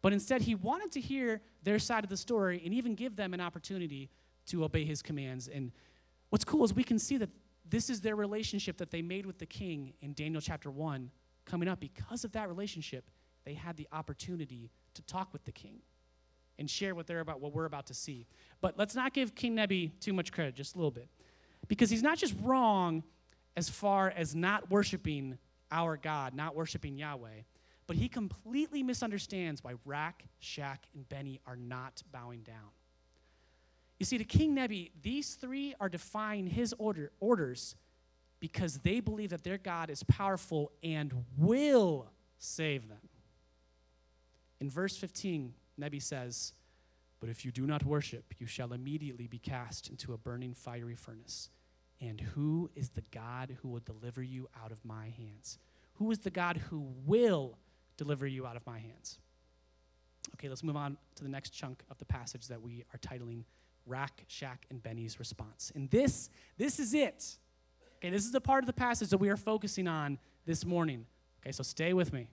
[0.00, 3.34] But instead, he wanted to hear their side of the story and even give them
[3.34, 4.10] an opportunity
[4.46, 5.48] to obey his commands.
[5.48, 5.72] And
[6.30, 7.30] what's cool is we can see that
[7.68, 11.10] this is their relationship that they made with the king in Daniel chapter 1
[11.44, 11.80] coming up.
[11.80, 13.10] Because of that relationship,
[13.44, 15.80] they had the opportunity to talk with the king
[16.58, 18.26] and share what they're about, what we're about to see.
[18.60, 21.08] But let's not give King Nebi too much credit, just a little bit.
[21.68, 23.04] Because he's not just wrong
[23.56, 25.38] as far as not worshiping
[25.70, 27.42] our God, not worshiping Yahweh,
[27.88, 32.70] but he completely misunderstands why Rak, Shak, and Benny are not bowing down.
[33.98, 37.74] You see, to King Nebi, these three are defying his order, orders
[38.40, 42.06] because they believe that their God is powerful and will
[42.38, 43.08] save them.
[44.60, 46.52] In verse 15, Nebi says,
[47.20, 50.94] But if you do not worship, you shall immediately be cast into a burning fiery
[50.94, 51.48] furnace.
[52.02, 55.58] And who is the God who will deliver you out of my hands?
[55.94, 57.56] Who is the God who will
[57.98, 59.18] deliver you out of my hands?
[60.34, 63.44] Okay, let's move on to the next chunk of the passage that we are titling
[63.86, 65.72] Rack, Shak, and Benny's response.
[65.74, 67.36] And this, this is it.
[67.96, 71.06] Okay, this is the part of the passage that we are focusing on this morning.
[71.42, 72.28] Okay, so stay with me.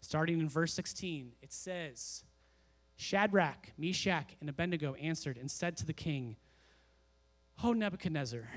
[0.00, 2.24] Starting in verse 16, it says,
[2.96, 6.36] Shadrach, Meshach, and Abednego answered and said to the king,
[7.62, 8.48] O Nebuchadnezzar,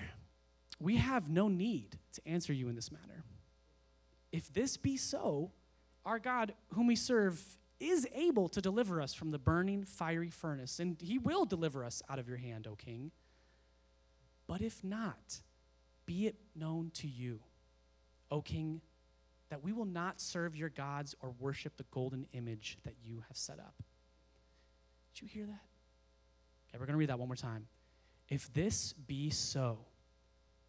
[0.79, 3.23] we have no need to answer you in this matter.
[4.31, 5.51] If this be so,
[6.05, 7.43] our God, whom we serve,
[7.79, 12.01] is able to deliver us from the burning fiery furnace, and he will deliver us
[12.09, 13.11] out of your hand, O king.
[14.47, 15.41] But if not,
[16.05, 17.39] be it known to you,
[18.29, 18.81] O king,
[19.49, 23.37] that we will not serve your gods or worship the golden image that you have
[23.37, 23.75] set up.
[25.13, 25.61] Did you hear that?
[26.69, 27.67] Okay, we're going to read that one more time.
[28.29, 29.79] If this be so,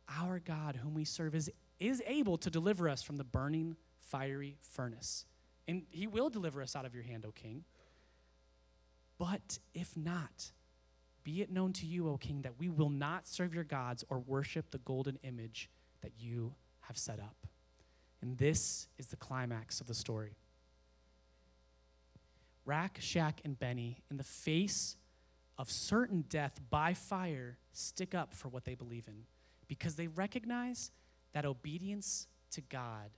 [0.08, 3.76] our God, whom we serve, is, is able to deliver us from the burning
[4.10, 5.24] fiery furnace.
[5.68, 7.64] And he will deliver us out of your hand, O king.
[9.18, 10.52] But if not,
[11.24, 14.18] be it known to you, O king, that we will not serve your gods or
[14.18, 15.70] worship the golden image
[16.02, 17.46] that you have set up.
[18.20, 20.36] And this is the climax of the story.
[22.64, 24.96] Rak, Shak, and Benny, in the face
[25.58, 29.24] of certain death by fire, stick up for what they believe in
[29.68, 30.90] because they recognize
[31.32, 33.10] that obedience to God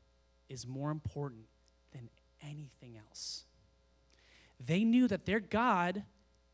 [0.48, 1.46] is more important
[1.92, 2.09] than
[2.42, 3.44] anything else.
[4.61, 6.04] They knew that their God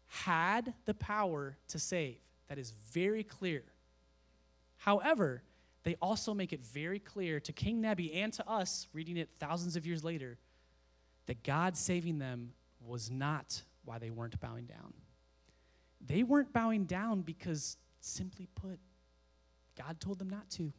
[0.06, 2.18] had the power to save.
[2.48, 3.62] That is very clear.
[4.78, 5.42] However,
[5.82, 9.76] they also make it very clear to King Nebi and to us, reading it thousands
[9.76, 10.38] of years later,
[11.26, 12.52] that God saving them
[12.84, 14.94] was not why they weren't bowing down.
[16.04, 18.78] They weren't bowing down because, simply put,
[19.78, 20.72] God told them not to.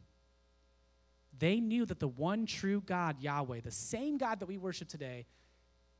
[1.38, 5.26] They knew that the one true God, Yahweh, the same God that we worship today,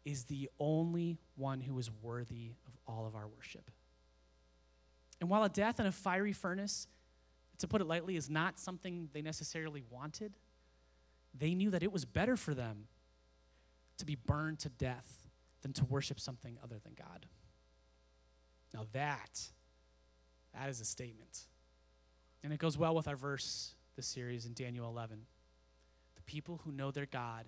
[0.05, 3.71] is the only one who is worthy of all of our worship.
[5.21, 6.89] And while a death in a fiery furnace
[7.59, 10.33] to put it lightly, is not something they necessarily wanted.
[11.33, 12.89] They knew that it was better for them
[13.99, 15.29] to be burned to death
[15.63, 17.27] than to worship something other than God.
[18.75, 19.49] Now that,
[20.55, 21.47] that is a statement.
[22.43, 25.21] And it goes well with our verse this series in Daniel 11.
[26.17, 27.47] The people who know their God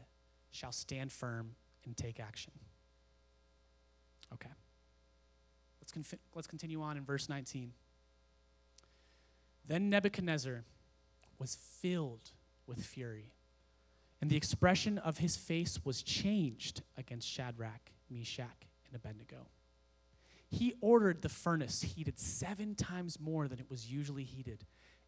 [0.50, 2.52] shall stand firm and take action.
[4.32, 4.50] Okay.
[5.80, 7.72] Let's, confi- let's continue on in verse 19.
[9.66, 10.64] Then Nebuchadnezzar
[11.38, 12.30] was filled
[12.66, 13.32] with fury,
[14.20, 19.48] and the expression of his face was changed against Shadrach, Meshach, and Abednego.
[20.48, 24.64] He ordered the furnace heated seven times more than it was usually heated,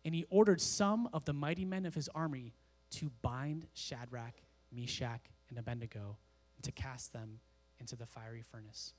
[0.07, 2.55] and he ordered some of the mighty men of his army
[2.91, 4.35] to bind Shadrach,
[4.71, 6.17] Meshach, and Abednego
[6.57, 7.41] and to cast them
[7.81, 8.95] into the fiery furnace.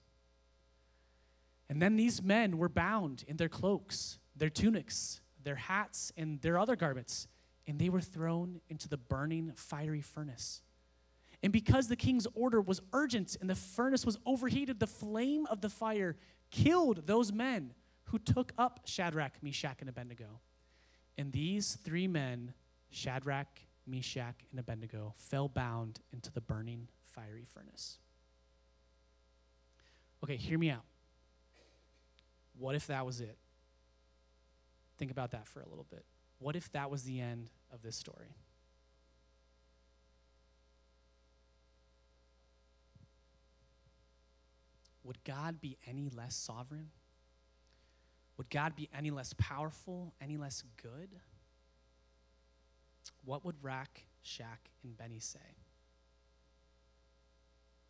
[1.70, 6.60] And then these men were bound in their cloaks, their tunics, their hats, and their
[6.60, 7.30] other garments,
[7.66, 10.62] and they were thrown into the burning fiery furnace.
[11.42, 15.62] And because the king's order was urgent and the furnace was overheated, the flame of
[15.62, 16.18] the fire
[16.52, 17.74] killed those men
[18.06, 20.42] who took up Shadrach, Meshach, and Abednego.
[21.18, 22.54] And these three men,
[22.90, 23.48] Shadrach,
[23.88, 27.98] Meshach, and Abednego, fell bound into the burning fiery furnace.
[30.24, 30.84] Okay, hear me out.
[32.58, 33.38] What if that was it?
[34.98, 36.06] Think about that for a little bit.
[36.40, 38.36] What if that was the end of this story?
[45.04, 46.90] Would God be any less sovereign?
[48.38, 51.10] Would God be any less powerful, any less good?
[53.26, 55.40] What would Rak, Shak, and Benny say?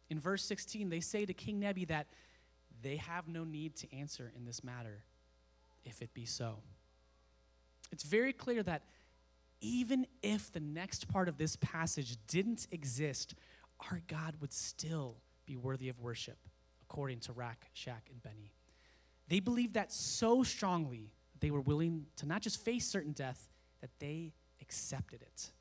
[0.10, 2.08] In verse 16, they say to King Nebi that
[2.82, 5.04] they have no need to answer in this matter,
[5.84, 6.60] if it be so.
[7.92, 8.84] It's very clear that
[9.60, 13.34] even if the next part of this passage didn't exist,
[13.92, 16.38] our God would still be worthy of worship,
[16.84, 18.54] according to Rak, Shak, and Benny.
[19.28, 23.50] They believed that so strongly that they were willing to not just face certain death,
[23.82, 25.52] that they accepted it.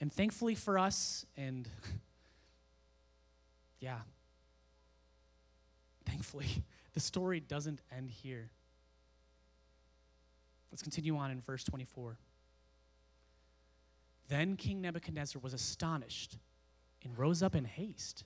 [0.00, 1.68] And thankfully for us, and
[3.80, 4.00] yeah,
[6.06, 6.46] thankfully,
[6.94, 8.50] the story doesn't end here.
[10.70, 12.18] Let's continue on in verse 24.
[14.28, 16.38] Then King Nebuchadnezzar was astonished
[17.04, 18.24] and rose up in haste.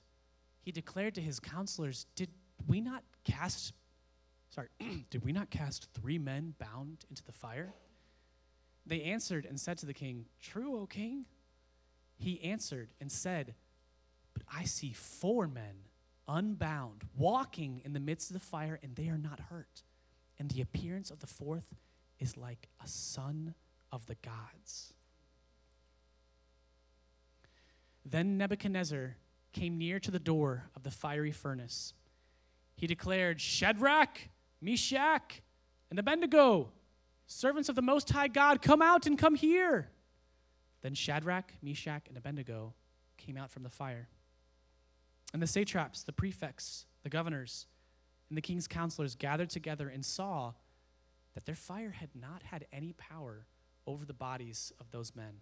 [0.61, 2.29] He declared to his counselors, Did
[2.69, 3.73] we not cast,
[4.49, 4.67] sorry,
[5.09, 7.73] did we not cast three men bound into the fire?
[8.85, 11.25] They answered and said to the king, True, O king.
[12.15, 13.55] He answered and said,
[14.33, 15.85] But I see four men
[16.27, 19.83] unbound, walking in the midst of the fire, and they are not hurt.
[20.37, 21.75] And the appearance of the fourth
[22.19, 23.55] is like a son
[23.91, 24.93] of the gods.
[28.05, 29.17] Then Nebuchadnezzar
[29.53, 31.93] came near to the door of the fiery furnace.
[32.79, 34.29] He declared, Shadrach,
[34.61, 35.41] Meshach,
[35.89, 36.71] and Abednego,
[37.27, 39.89] servants of the Most High God, come out and come here.
[40.81, 42.73] Then Shadrach, Meshach, and Abednego
[43.17, 44.07] came out from the fire.
[45.33, 47.67] And the satraps, the prefects, the governors,
[48.29, 50.53] and the king's counselors gathered together and saw
[51.33, 53.45] that their fire had not had any power
[53.85, 55.41] over the bodies of those men.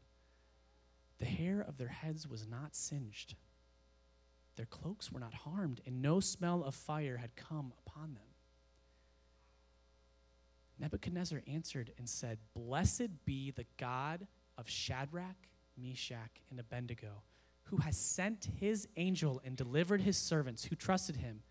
[1.19, 3.35] The hair of their heads was not singed,
[4.57, 8.23] their cloaks were not harmed, and no smell of fire had come upon them.
[10.79, 17.23] Nebuchadnezzar answered and said, Blessed be the God of Shadrach, Meshach, and Abednego,
[17.63, 21.41] who has sent his angel and delivered his servants who trusted him,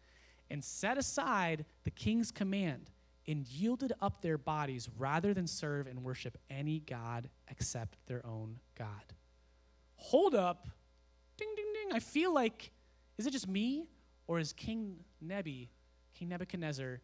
[0.51, 2.91] and set aside the king's command
[3.27, 8.59] and yielded up their bodies rather than serve and worship any God except their own
[8.79, 9.15] God.
[9.97, 10.69] Hold up.
[11.37, 11.93] Ding, ding, ding.
[11.93, 12.71] I feel like,
[13.19, 13.89] is it just me?
[14.27, 15.71] Or is King Nebi,
[16.15, 17.01] King Nebuchadnezzar,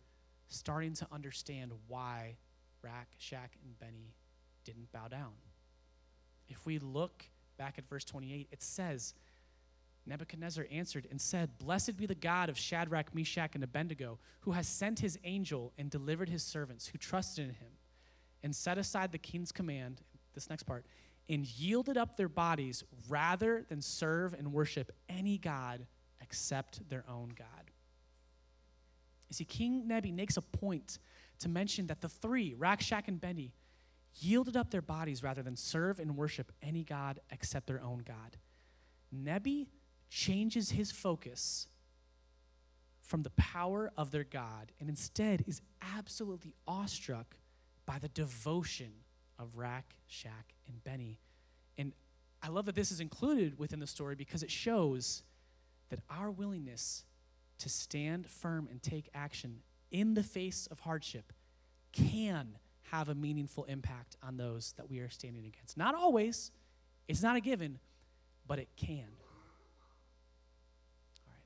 [0.48, 2.36] starting to understand why
[2.82, 4.14] Rak, Shak, and Benny
[4.64, 5.32] didn't bow down?
[6.48, 7.24] If we look
[7.56, 9.14] back at verse 28, it says,
[10.04, 14.66] Nebuchadnezzar answered and said, Blessed be the God of Shadrach, Meshach, and Abednego, who has
[14.66, 17.72] sent his angel and delivered his servants who trusted in him,
[18.42, 20.02] and set aside the king's command,
[20.34, 20.84] this next part,
[21.28, 25.86] and yielded up their bodies rather than serve and worship any God
[26.32, 27.70] except their own God.
[29.28, 30.98] You see, King Nebi makes a point
[31.40, 33.52] to mention that the three, Rakshak and Benny,
[34.18, 38.38] yielded up their bodies rather than serve and worship any God except their own God.
[39.10, 39.68] Nebi
[40.08, 41.66] changes his focus
[43.02, 45.60] from the power of their God and instead is
[45.98, 47.36] absolutely awestruck
[47.84, 48.92] by the devotion
[49.38, 49.54] of
[50.06, 51.18] Shak, and Benny.
[51.76, 51.92] And
[52.42, 55.24] I love that this is included within the story because it shows
[55.92, 57.04] that our willingness
[57.58, 59.58] to stand firm and take action
[59.90, 61.34] in the face of hardship
[61.92, 65.76] can have a meaningful impact on those that we are standing against.
[65.76, 66.50] Not always,
[67.08, 67.78] it's not a given,
[68.46, 69.04] but it can.
[71.26, 71.44] All right.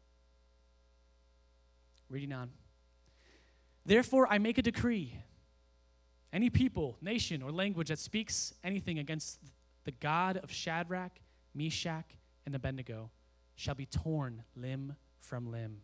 [2.09, 2.51] Reading on.
[3.85, 5.19] Therefore, I make a decree.
[6.33, 9.41] Any people, nation, or language that speaks anything against
[9.83, 11.19] the God of Shadrach,
[11.53, 12.07] Meshach,
[12.47, 13.11] and Abednego
[13.57, 15.79] shall be torn limb from limb,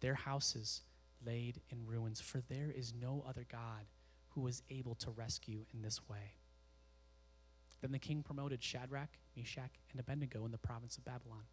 [0.00, 0.82] their houses
[1.24, 3.86] laid in ruins, for there is no other God
[4.30, 6.36] who is able to rescue in this way.
[7.80, 11.44] Then the king promoted Shadrach, Meshach, and Abednego in the province of Babylon.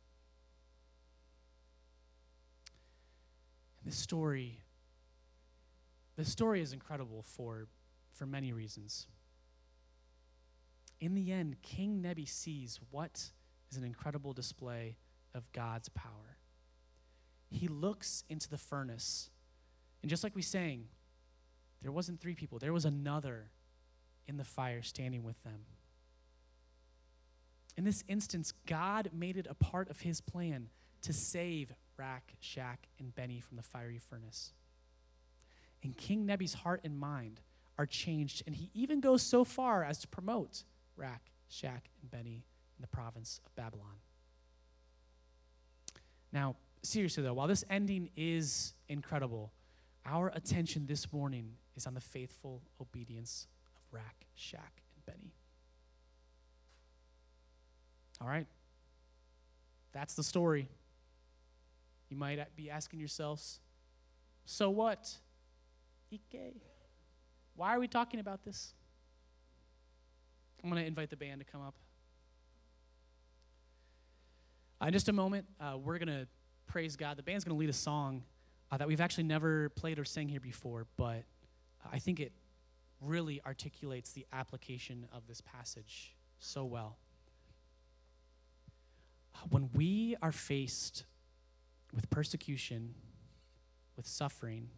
[3.80, 4.60] And this story,
[6.18, 7.68] this story is incredible for,
[8.14, 9.08] for many reasons.
[11.00, 13.32] In the end, King Nebi sees what
[13.71, 14.97] is an incredible display
[15.34, 16.38] of God's power.
[17.49, 19.29] He looks into the furnace,
[20.01, 20.86] and just like we sang,
[21.82, 23.51] there wasn't three people, there was another
[24.27, 25.65] in the fire standing with them.
[27.77, 30.69] In this instance, God made it a part of his plan
[31.01, 34.53] to save Rack, Shak, and Benny from the fiery furnace.
[35.82, 37.39] And King Nebi's heart and mind
[37.77, 40.63] are changed, and he even goes so far as to promote
[40.97, 42.43] Rack, Shak, and Benny
[42.80, 44.00] in the province of Babylon.
[46.32, 49.52] Now, seriously though, while this ending is incredible,
[50.06, 55.34] our attention this morning is on the faithful obedience of Rak, Shak, and Benny.
[58.22, 58.48] All right?
[59.92, 60.70] That's the story.
[62.10, 63.60] You might be asking yourselves,
[64.46, 65.13] so what?
[66.13, 66.56] Ike.
[67.56, 68.74] Why are we talking about this?
[70.63, 71.76] I'm going to invite the band to come up.
[74.82, 76.28] Uh, in just a moment, uh, we're going to
[76.68, 77.18] praise God.
[77.18, 78.24] The band's going to lead a song
[78.72, 81.24] uh, that we've actually never played or sang here before, but
[81.92, 82.32] I think it
[83.02, 86.98] really articulates the application of this passage so well.
[89.36, 91.04] Uh, when we are faced
[91.94, 92.94] with persecution,
[93.98, 94.70] with suffering,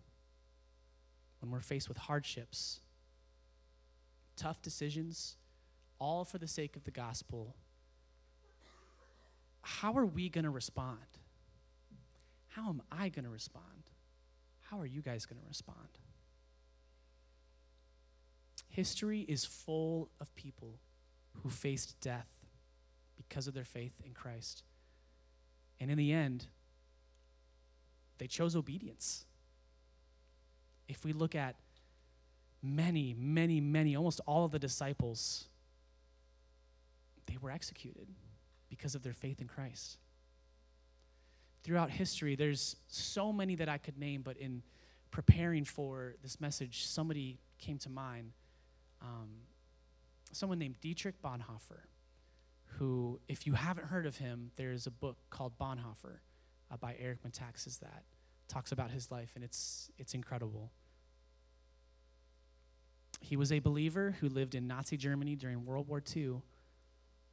[1.41, 2.79] when we're faced with hardships,
[4.35, 5.37] tough decisions,
[5.99, 7.55] all for the sake of the gospel,
[9.61, 10.97] how are we going to respond?
[12.49, 13.89] How am I going to respond?
[14.59, 15.99] How are you guys going to respond?
[18.69, 20.79] History is full of people
[21.43, 22.29] who faced death
[23.17, 24.63] because of their faith in Christ.
[25.79, 26.47] And in the end,
[28.17, 29.25] they chose obedience.
[30.87, 31.55] If we look at
[32.61, 35.47] many, many, many, almost all of the disciples,
[37.25, 38.07] they were executed
[38.81, 39.99] because of their faith in Christ.
[41.63, 44.63] Throughout history, there's so many that I could name, but in
[45.11, 48.31] preparing for this message, somebody came to mind.
[48.99, 49.29] Um,
[50.31, 51.83] someone named Dietrich Bonhoeffer,
[52.79, 56.17] who, if you haven't heard of him, there's a book called Bonhoeffer
[56.71, 58.05] uh, by Eric Metaxas that
[58.47, 60.71] talks about his life, and it's, it's incredible.
[63.19, 66.41] He was a believer who lived in Nazi Germany during World War II,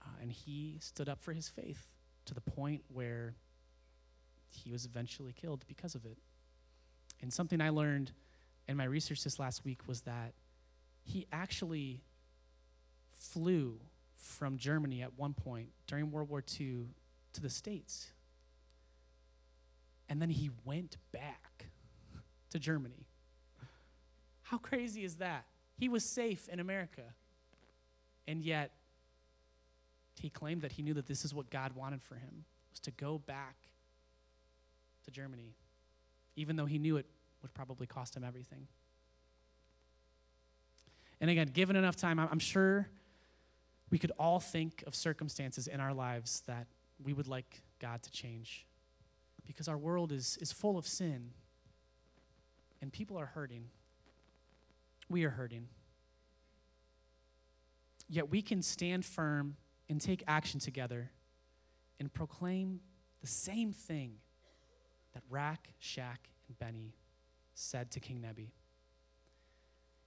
[0.03, 1.93] uh, and he stood up for his faith
[2.25, 3.35] to the point where
[4.49, 6.19] he was eventually killed because of it.
[7.21, 8.13] And something I learned
[8.67, 10.35] in my research this last week was that
[11.03, 12.03] he actually
[13.09, 13.81] flew
[14.15, 16.87] from Germany at one point during World War II
[17.33, 18.09] to the States.
[20.09, 21.67] And then he went back
[22.51, 23.07] to Germany.
[24.43, 25.45] How crazy is that?
[25.79, 27.03] He was safe in America.
[28.27, 28.73] And yet,
[30.19, 32.91] he claimed that he knew that this is what God wanted for him was to
[32.91, 33.57] go back
[35.05, 35.55] to Germany,
[36.37, 37.07] even though he knew it
[37.43, 38.67] would probably cost him everything.
[41.21, 42.89] And again, given enough time, I'm sure
[43.91, 46.67] we could all think of circumstances in our lives that
[47.03, 48.67] we would like God to change.
[49.47, 51.31] Because our world is, is full of sin,
[52.83, 53.65] and people are hurting.
[55.09, 55.69] We are hurting.
[58.09, 59.57] Yet we can stand firm
[59.89, 61.11] and take action together
[61.99, 62.81] and proclaim
[63.21, 64.17] the same thing
[65.15, 66.95] that Rak, Shak, and Benny
[67.55, 68.53] said to King Nebi.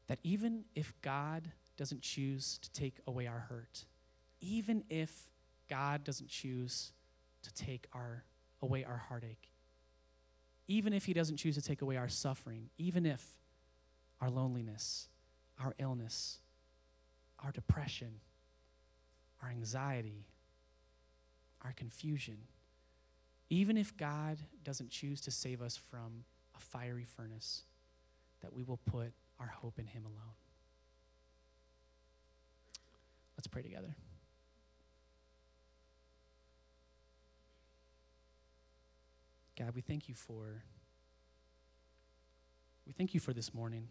[0.07, 3.85] That even if God doesn't choose to take away our hurt,
[4.39, 5.29] even if
[5.69, 6.91] God doesn't choose
[7.43, 8.23] to take our,
[8.61, 9.49] away our heartache,
[10.67, 13.25] even if He doesn't choose to take away our suffering, even if
[14.19, 15.07] our loneliness,
[15.59, 16.39] our illness,
[17.43, 18.19] our depression,
[19.41, 20.25] our anxiety,
[21.63, 22.37] our confusion,
[23.49, 26.23] even if God doesn't choose to save us from
[26.55, 27.63] a fiery furnace,
[28.41, 30.35] that we will put our hope in Him alone.
[33.37, 33.95] Let's pray together.
[39.57, 40.63] God, we thank you for
[42.85, 43.87] we thank you for this morning.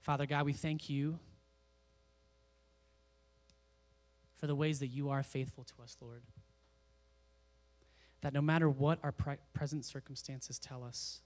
[0.00, 1.18] Father God, we thank you
[4.38, 6.22] for the ways that you are faithful to us, Lord.
[8.20, 11.20] That no matter what our pre- present circumstances tell us,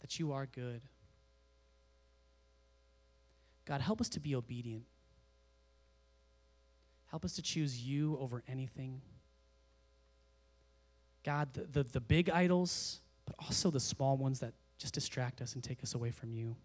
[0.00, 0.80] that you are good.
[3.64, 4.84] God, help us to be obedient.
[7.10, 9.00] Help us to choose you over anything.
[11.24, 15.54] God, the, the, the big idols, but also the small ones that just distract us
[15.54, 16.56] and take us away from you.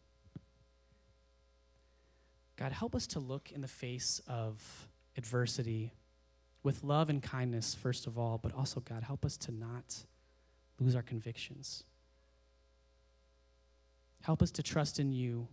[2.55, 4.87] God, help us to look in the face of
[5.17, 5.93] adversity
[6.63, 10.05] with love and kindness, first of all, but also, God, help us to not
[10.79, 11.83] lose our convictions.
[14.21, 15.47] Help us to trust in you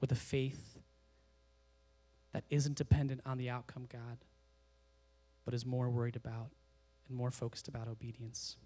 [0.00, 0.78] with a faith
[2.32, 4.18] that isn't dependent on the outcome, God,
[5.44, 6.50] but is more worried about
[7.08, 8.56] and more focused about obedience.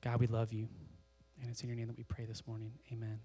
[0.00, 0.68] God, we love you.
[1.40, 2.72] And it's in your name that we pray this morning.
[2.92, 3.18] Amen.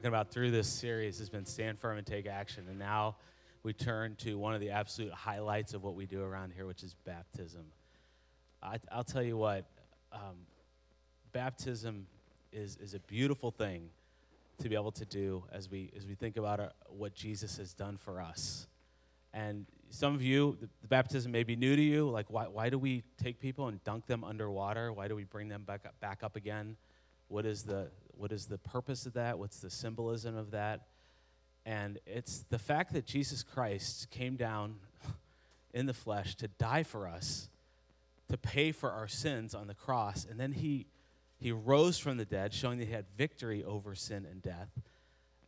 [0.00, 2.64] Talking about through this series has been stand firm and take action.
[2.70, 3.16] And now
[3.62, 6.82] we turn to one of the absolute highlights of what we do around here, which
[6.82, 7.66] is baptism.
[8.62, 9.66] I, will tell you what,
[10.10, 10.46] um,
[11.32, 12.06] baptism
[12.50, 13.90] is, is a beautiful thing
[14.62, 17.58] to be able to do as we, as we think about our, uh, what Jesus
[17.58, 18.68] has done for us.
[19.34, 22.08] And some of you, the, the, baptism may be new to you.
[22.08, 24.94] Like, why, why do we take people and dunk them underwater?
[24.94, 26.78] Why do we bring them back up, back up again?
[27.28, 27.90] What is, the,
[28.20, 29.38] what is the purpose of that?
[29.38, 30.88] What's the symbolism of that?
[31.64, 34.76] And it's the fact that Jesus Christ came down
[35.72, 37.48] in the flesh to die for us,
[38.28, 40.86] to pay for our sins on the cross, and then he,
[41.38, 44.68] he rose from the dead, showing that he had victory over sin and death.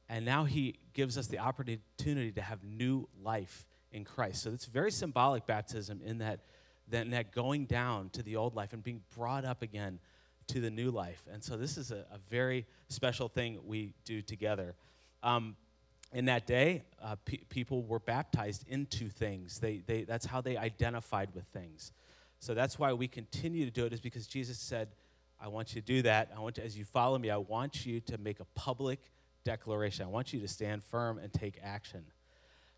[0.09, 4.43] And now he gives us the opportunity to have new life in Christ.
[4.43, 6.41] So it's very symbolic baptism in that,
[6.89, 10.01] that, in that going down to the old life and being brought up again
[10.49, 11.23] to the new life.
[11.33, 14.75] And so this is a, a very special thing we do together.
[15.23, 15.57] Um,
[16.13, 19.59] in that day, uh, pe- people were baptized into things.
[19.59, 21.93] They, they, that's how they identified with things.
[22.39, 24.89] So that's why we continue to do it, is because Jesus said,
[25.41, 26.31] I want you to do that.
[26.37, 29.01] I want you, as you follow me, I want you to make a public
[29.45, 30.05] declaration.
[30.05, 32.05] I want you to stand firm and take action.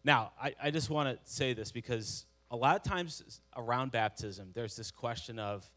[0.04, 4.50] Now, I, I just want to say this because a lot of times around baptism,
[4.54, 5.68] there's this question of,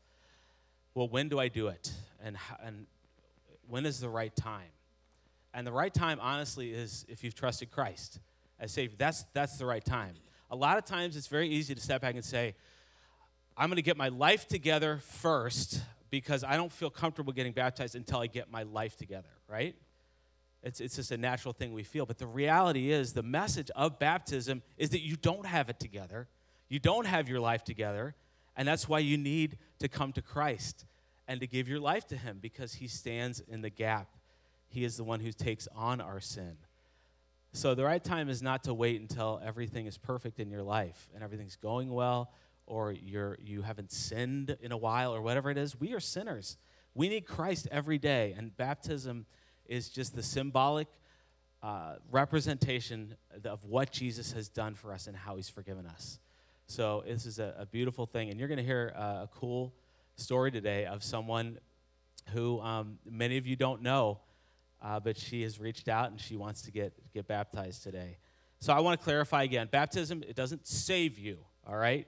[0.97, 1.91] well, when do I do it?
[2.23, 2.87] And, and
[3.69, 4.71] when is the right time?
[5.53, 8.19] And the right time, honestly, is if you've trusted Christ
[8.59, 8.95] as Savior.
[8.97, 10.15] That's, that's the right time.
[10.49, 12.55] A lot of times it's very easy to step back and say,
[13.55, 17.95] I'm going to get my life together first because I don't feel comfortable getting baptized
[17.95, 19.75] until I get my life together, right?
[20.63, 22.07] It's, it's just a natural thing we feel.
[22.07, 26.27] But the reality is, the message of baptism is that you don't have it together.
[26.69, 28.15] You don't have your life together.
[28.57, 30.85] And that's why you need to come to Christ
[31.27, 34.09] and to give your life to Him because He stands in the gap.
[34.67, 36.57] He is the one who takes on our sin.
[37.53, 41.07] So the right time is not to wait until everything is perfect in your life
[41.13, 42.31] and everything's going well
[42.65, 45.79] or you're you haven't sinned in a while or whatever it is.
[45.79, 46.57] We are sinners.
[46.93, 49.25] We need Christ every day and baptism
[49.65, 50.87] is just the symbolic
[51.63, 56.19] uh, representation of what Jesus has done for us and how he's forgiven us.
[56.67, 58.29] So this is a, a beautiful thing.
[58.29, 59.73] And you're going to hear uh, a cool
[60.15, 61.59] story today of someone
[62.33, 64.19] who um, many of you don't know,
[64.81, 68.17] uh, but she has reached out and she wants to get, get baptized today.
[68.59, 72.07] So I want to clarify again baptism, it doesn't save you, all right?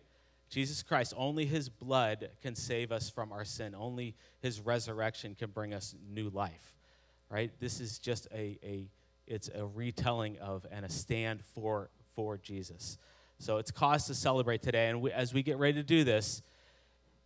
[0.49, 3.75] Jesus Christ, only his blood can save us from our sin.
[3.75, 6.73] Only his resurrection can bring us new life
[7.29, 7.51] right?
[7.59, 8.89] This is just a, a
[9.27, 12.97] it's a retelling of and a stand for for Jesus.
[13.39, 14.89] So it's cause to celebrate today.
[14.89, 16.41] And we, as we get ready to do this,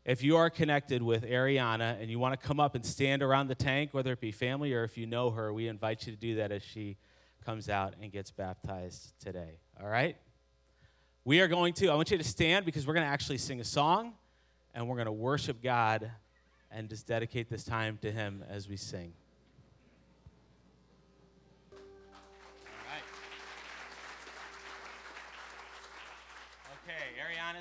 [0.06, 3.48] if you are connected with Ariana and you want to come up and stand around
[3.48, 6.20] the tank, whether it be family or if you know her, we invite you to
[6.20, 6.98] do that as she
[7.46, 9.60] comes out and gets baptized today.
[9.82, 10.16] All right?
[11.26, 13.60] We are going to, I want you to stand because we're going to actually sing
[13.60, 14.14] a song
[14.74, 16.12] and we're going to worship God
[16.70, 19.14] and just dedicate this time to Him as we sing.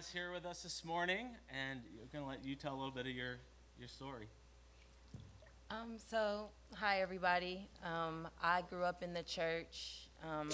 [0.03, 2.91] Ariana's here with us this morning, and I'm going to let you tell a little
[2.91, 3.37] bit of your,
[3.79, 4.27] your story.
[5.71, 7.69] Um, so, hi everybody.
[7.85, 10.09] Um, I grew up in the church.
[10.25, 10.49] Um,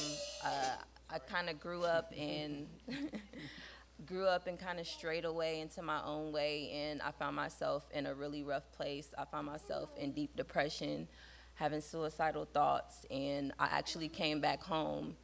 [0.44, 0.76] uh,
[1.10, 2.66] I kind of grew up in
[4.06, 7.88] grew up and kind of strayed away into my own way, and I found myself
[7.94, 9.14] in a really rough place.
[9.16, 11.08] I found myself in deep depression,
[11.54, 15.16] having suicidal thoughts, and I actually came back home,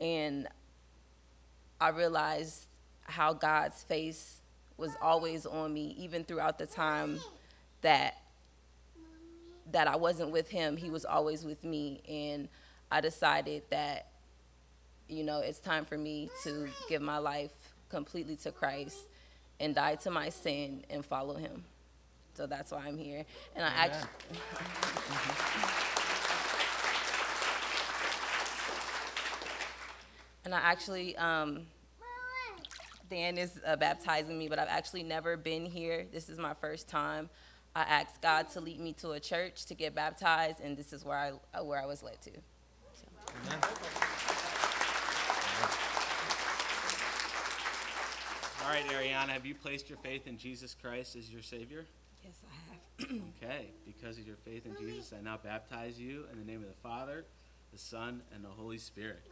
[0.00, 0.46] and
[1.80, 2.69] I realized
[3.10, 4.40] how God's face
[4.76, 7.20] was always on me, even throughout the time
[7.82, 8.16] that
[9.72, 12.00] that I wasn't with him, he was always with me.
[12.08, 12.48] And
[12.90, 14.08] I decided that,
[15.08, 17.52] you know, it's time for me to give my life
[17.88, 18.98] completely to Christ
[19.60, 21.64] and die to my sin and follow him.
[22.34, 23.24] So that's why I'm here.
[23.54, 24.08] And I actually
[30.44, 31.66] and I actually um,
[33.10, 36.06] Dan is uh, baptizing me, but I've actually never been here.
[36.12, 37.28] This is my first time.
[37.74, 41.04] I asked God to lead me to a church to get baptized, and this is
[41.04, 42.30] where I uh, where I was led to.
[42.30, 43.06] So.
[43.46, 43.58] Amen.
[48.62, 51.86] All right, Ariana, have you placed your faith in Jesus Christ as your Savior?
[52.24, 53.10] Yes, I have.
[53.42, 56.68] okay, because of your faith in Jesus, I now baptize you in the name of
[56.68, 57.24] the Father,
[57.72, 59.22] the Son, and the Holy Spirit.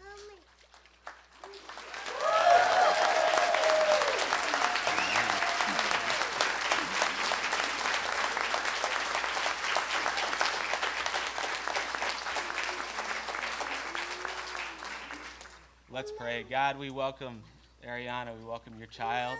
[15.98, 16.44] Let's pray.
[16.48, 17.42] God, we welcome
[17.84, 18.28] Ariana.
[18.38, 19.36] We welcome your child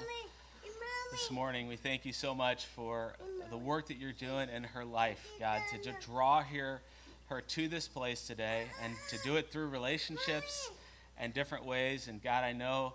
[1.12, 1.68] this morning.
[1.68, 3.12] We thank you so much for
[3.48, 6.80] the work that you're doing in her life, God, to draw here,
[7.28, 10.68] her to this place today and to do it through relationships
[11.16, 12.08] and different ways.
[12.08, 12.94] And God, I know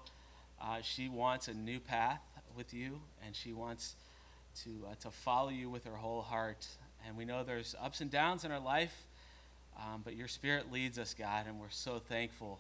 [0.61, 2.20] uh, she wants a new path
[2.57, 3.95] with you and she wants
[4.66, 6.68] to, uh, to follow you with her whole heart.
[7.07, 9.05] And we know there's ups and downs in her life,
[9.78, 12.59] um, but your spirit leads us, God, and we're so thankful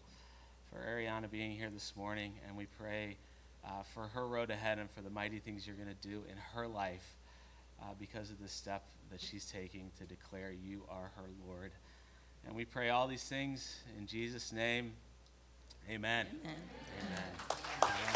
[0.73, 3.15] for Ariana being here this morning, and we pray
[3.63, 6.35] uh, for her road ahead and for the mighty things you're going to do in
[6.55, 7.15] her life
[7.79, 11.71] uh, because of the step that she's taking to declare you are her Lord.
[12.47, 14.93] And we pray all these things in Jesus' name.
[15.87, 16.25] Amen.
[16.41, 16.55] Amen.
[17.03, 17.19] Amen.
[17.83, 18.13] Amen.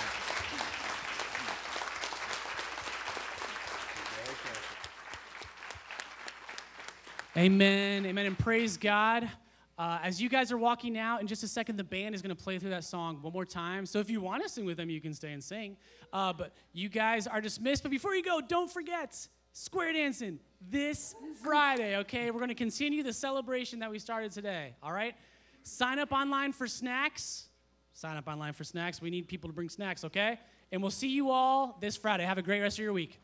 [7.38, 8.06] Amen.
[8.08, 8.26] Amen.
[8.26, 9.30] And praise God.
[9.78, 12.36] Uh, as you guys are walking out, in just a second, the band is going
[12.36, 13.86] to play through that song one more time.
[13.86, 15.78] So if you want to sing with them, you can stay and sing.
[16.12, 17.84] Uh, but you guys are dismissed.
[17.84, 21.14] But before you go, don't forget square dancing this
[21.44, 22.32] Friday, okay?
[22.32, 25.16] We're going to continue the celebration that we started today, all right?
[25.62, 27.48] Sign up online for snacks.
[27.94, 29.00] Sign up online for snacks.
[29.00, 30.40] We need people to bring snacks, okay?
[30.72, 32.24] And we'll see you all this Friday.
[32.24, 33.20] Have a great rest of your week.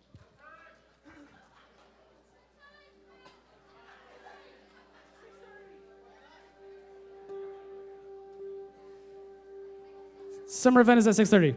[10.54, 11.56] Summer event is at 6.30.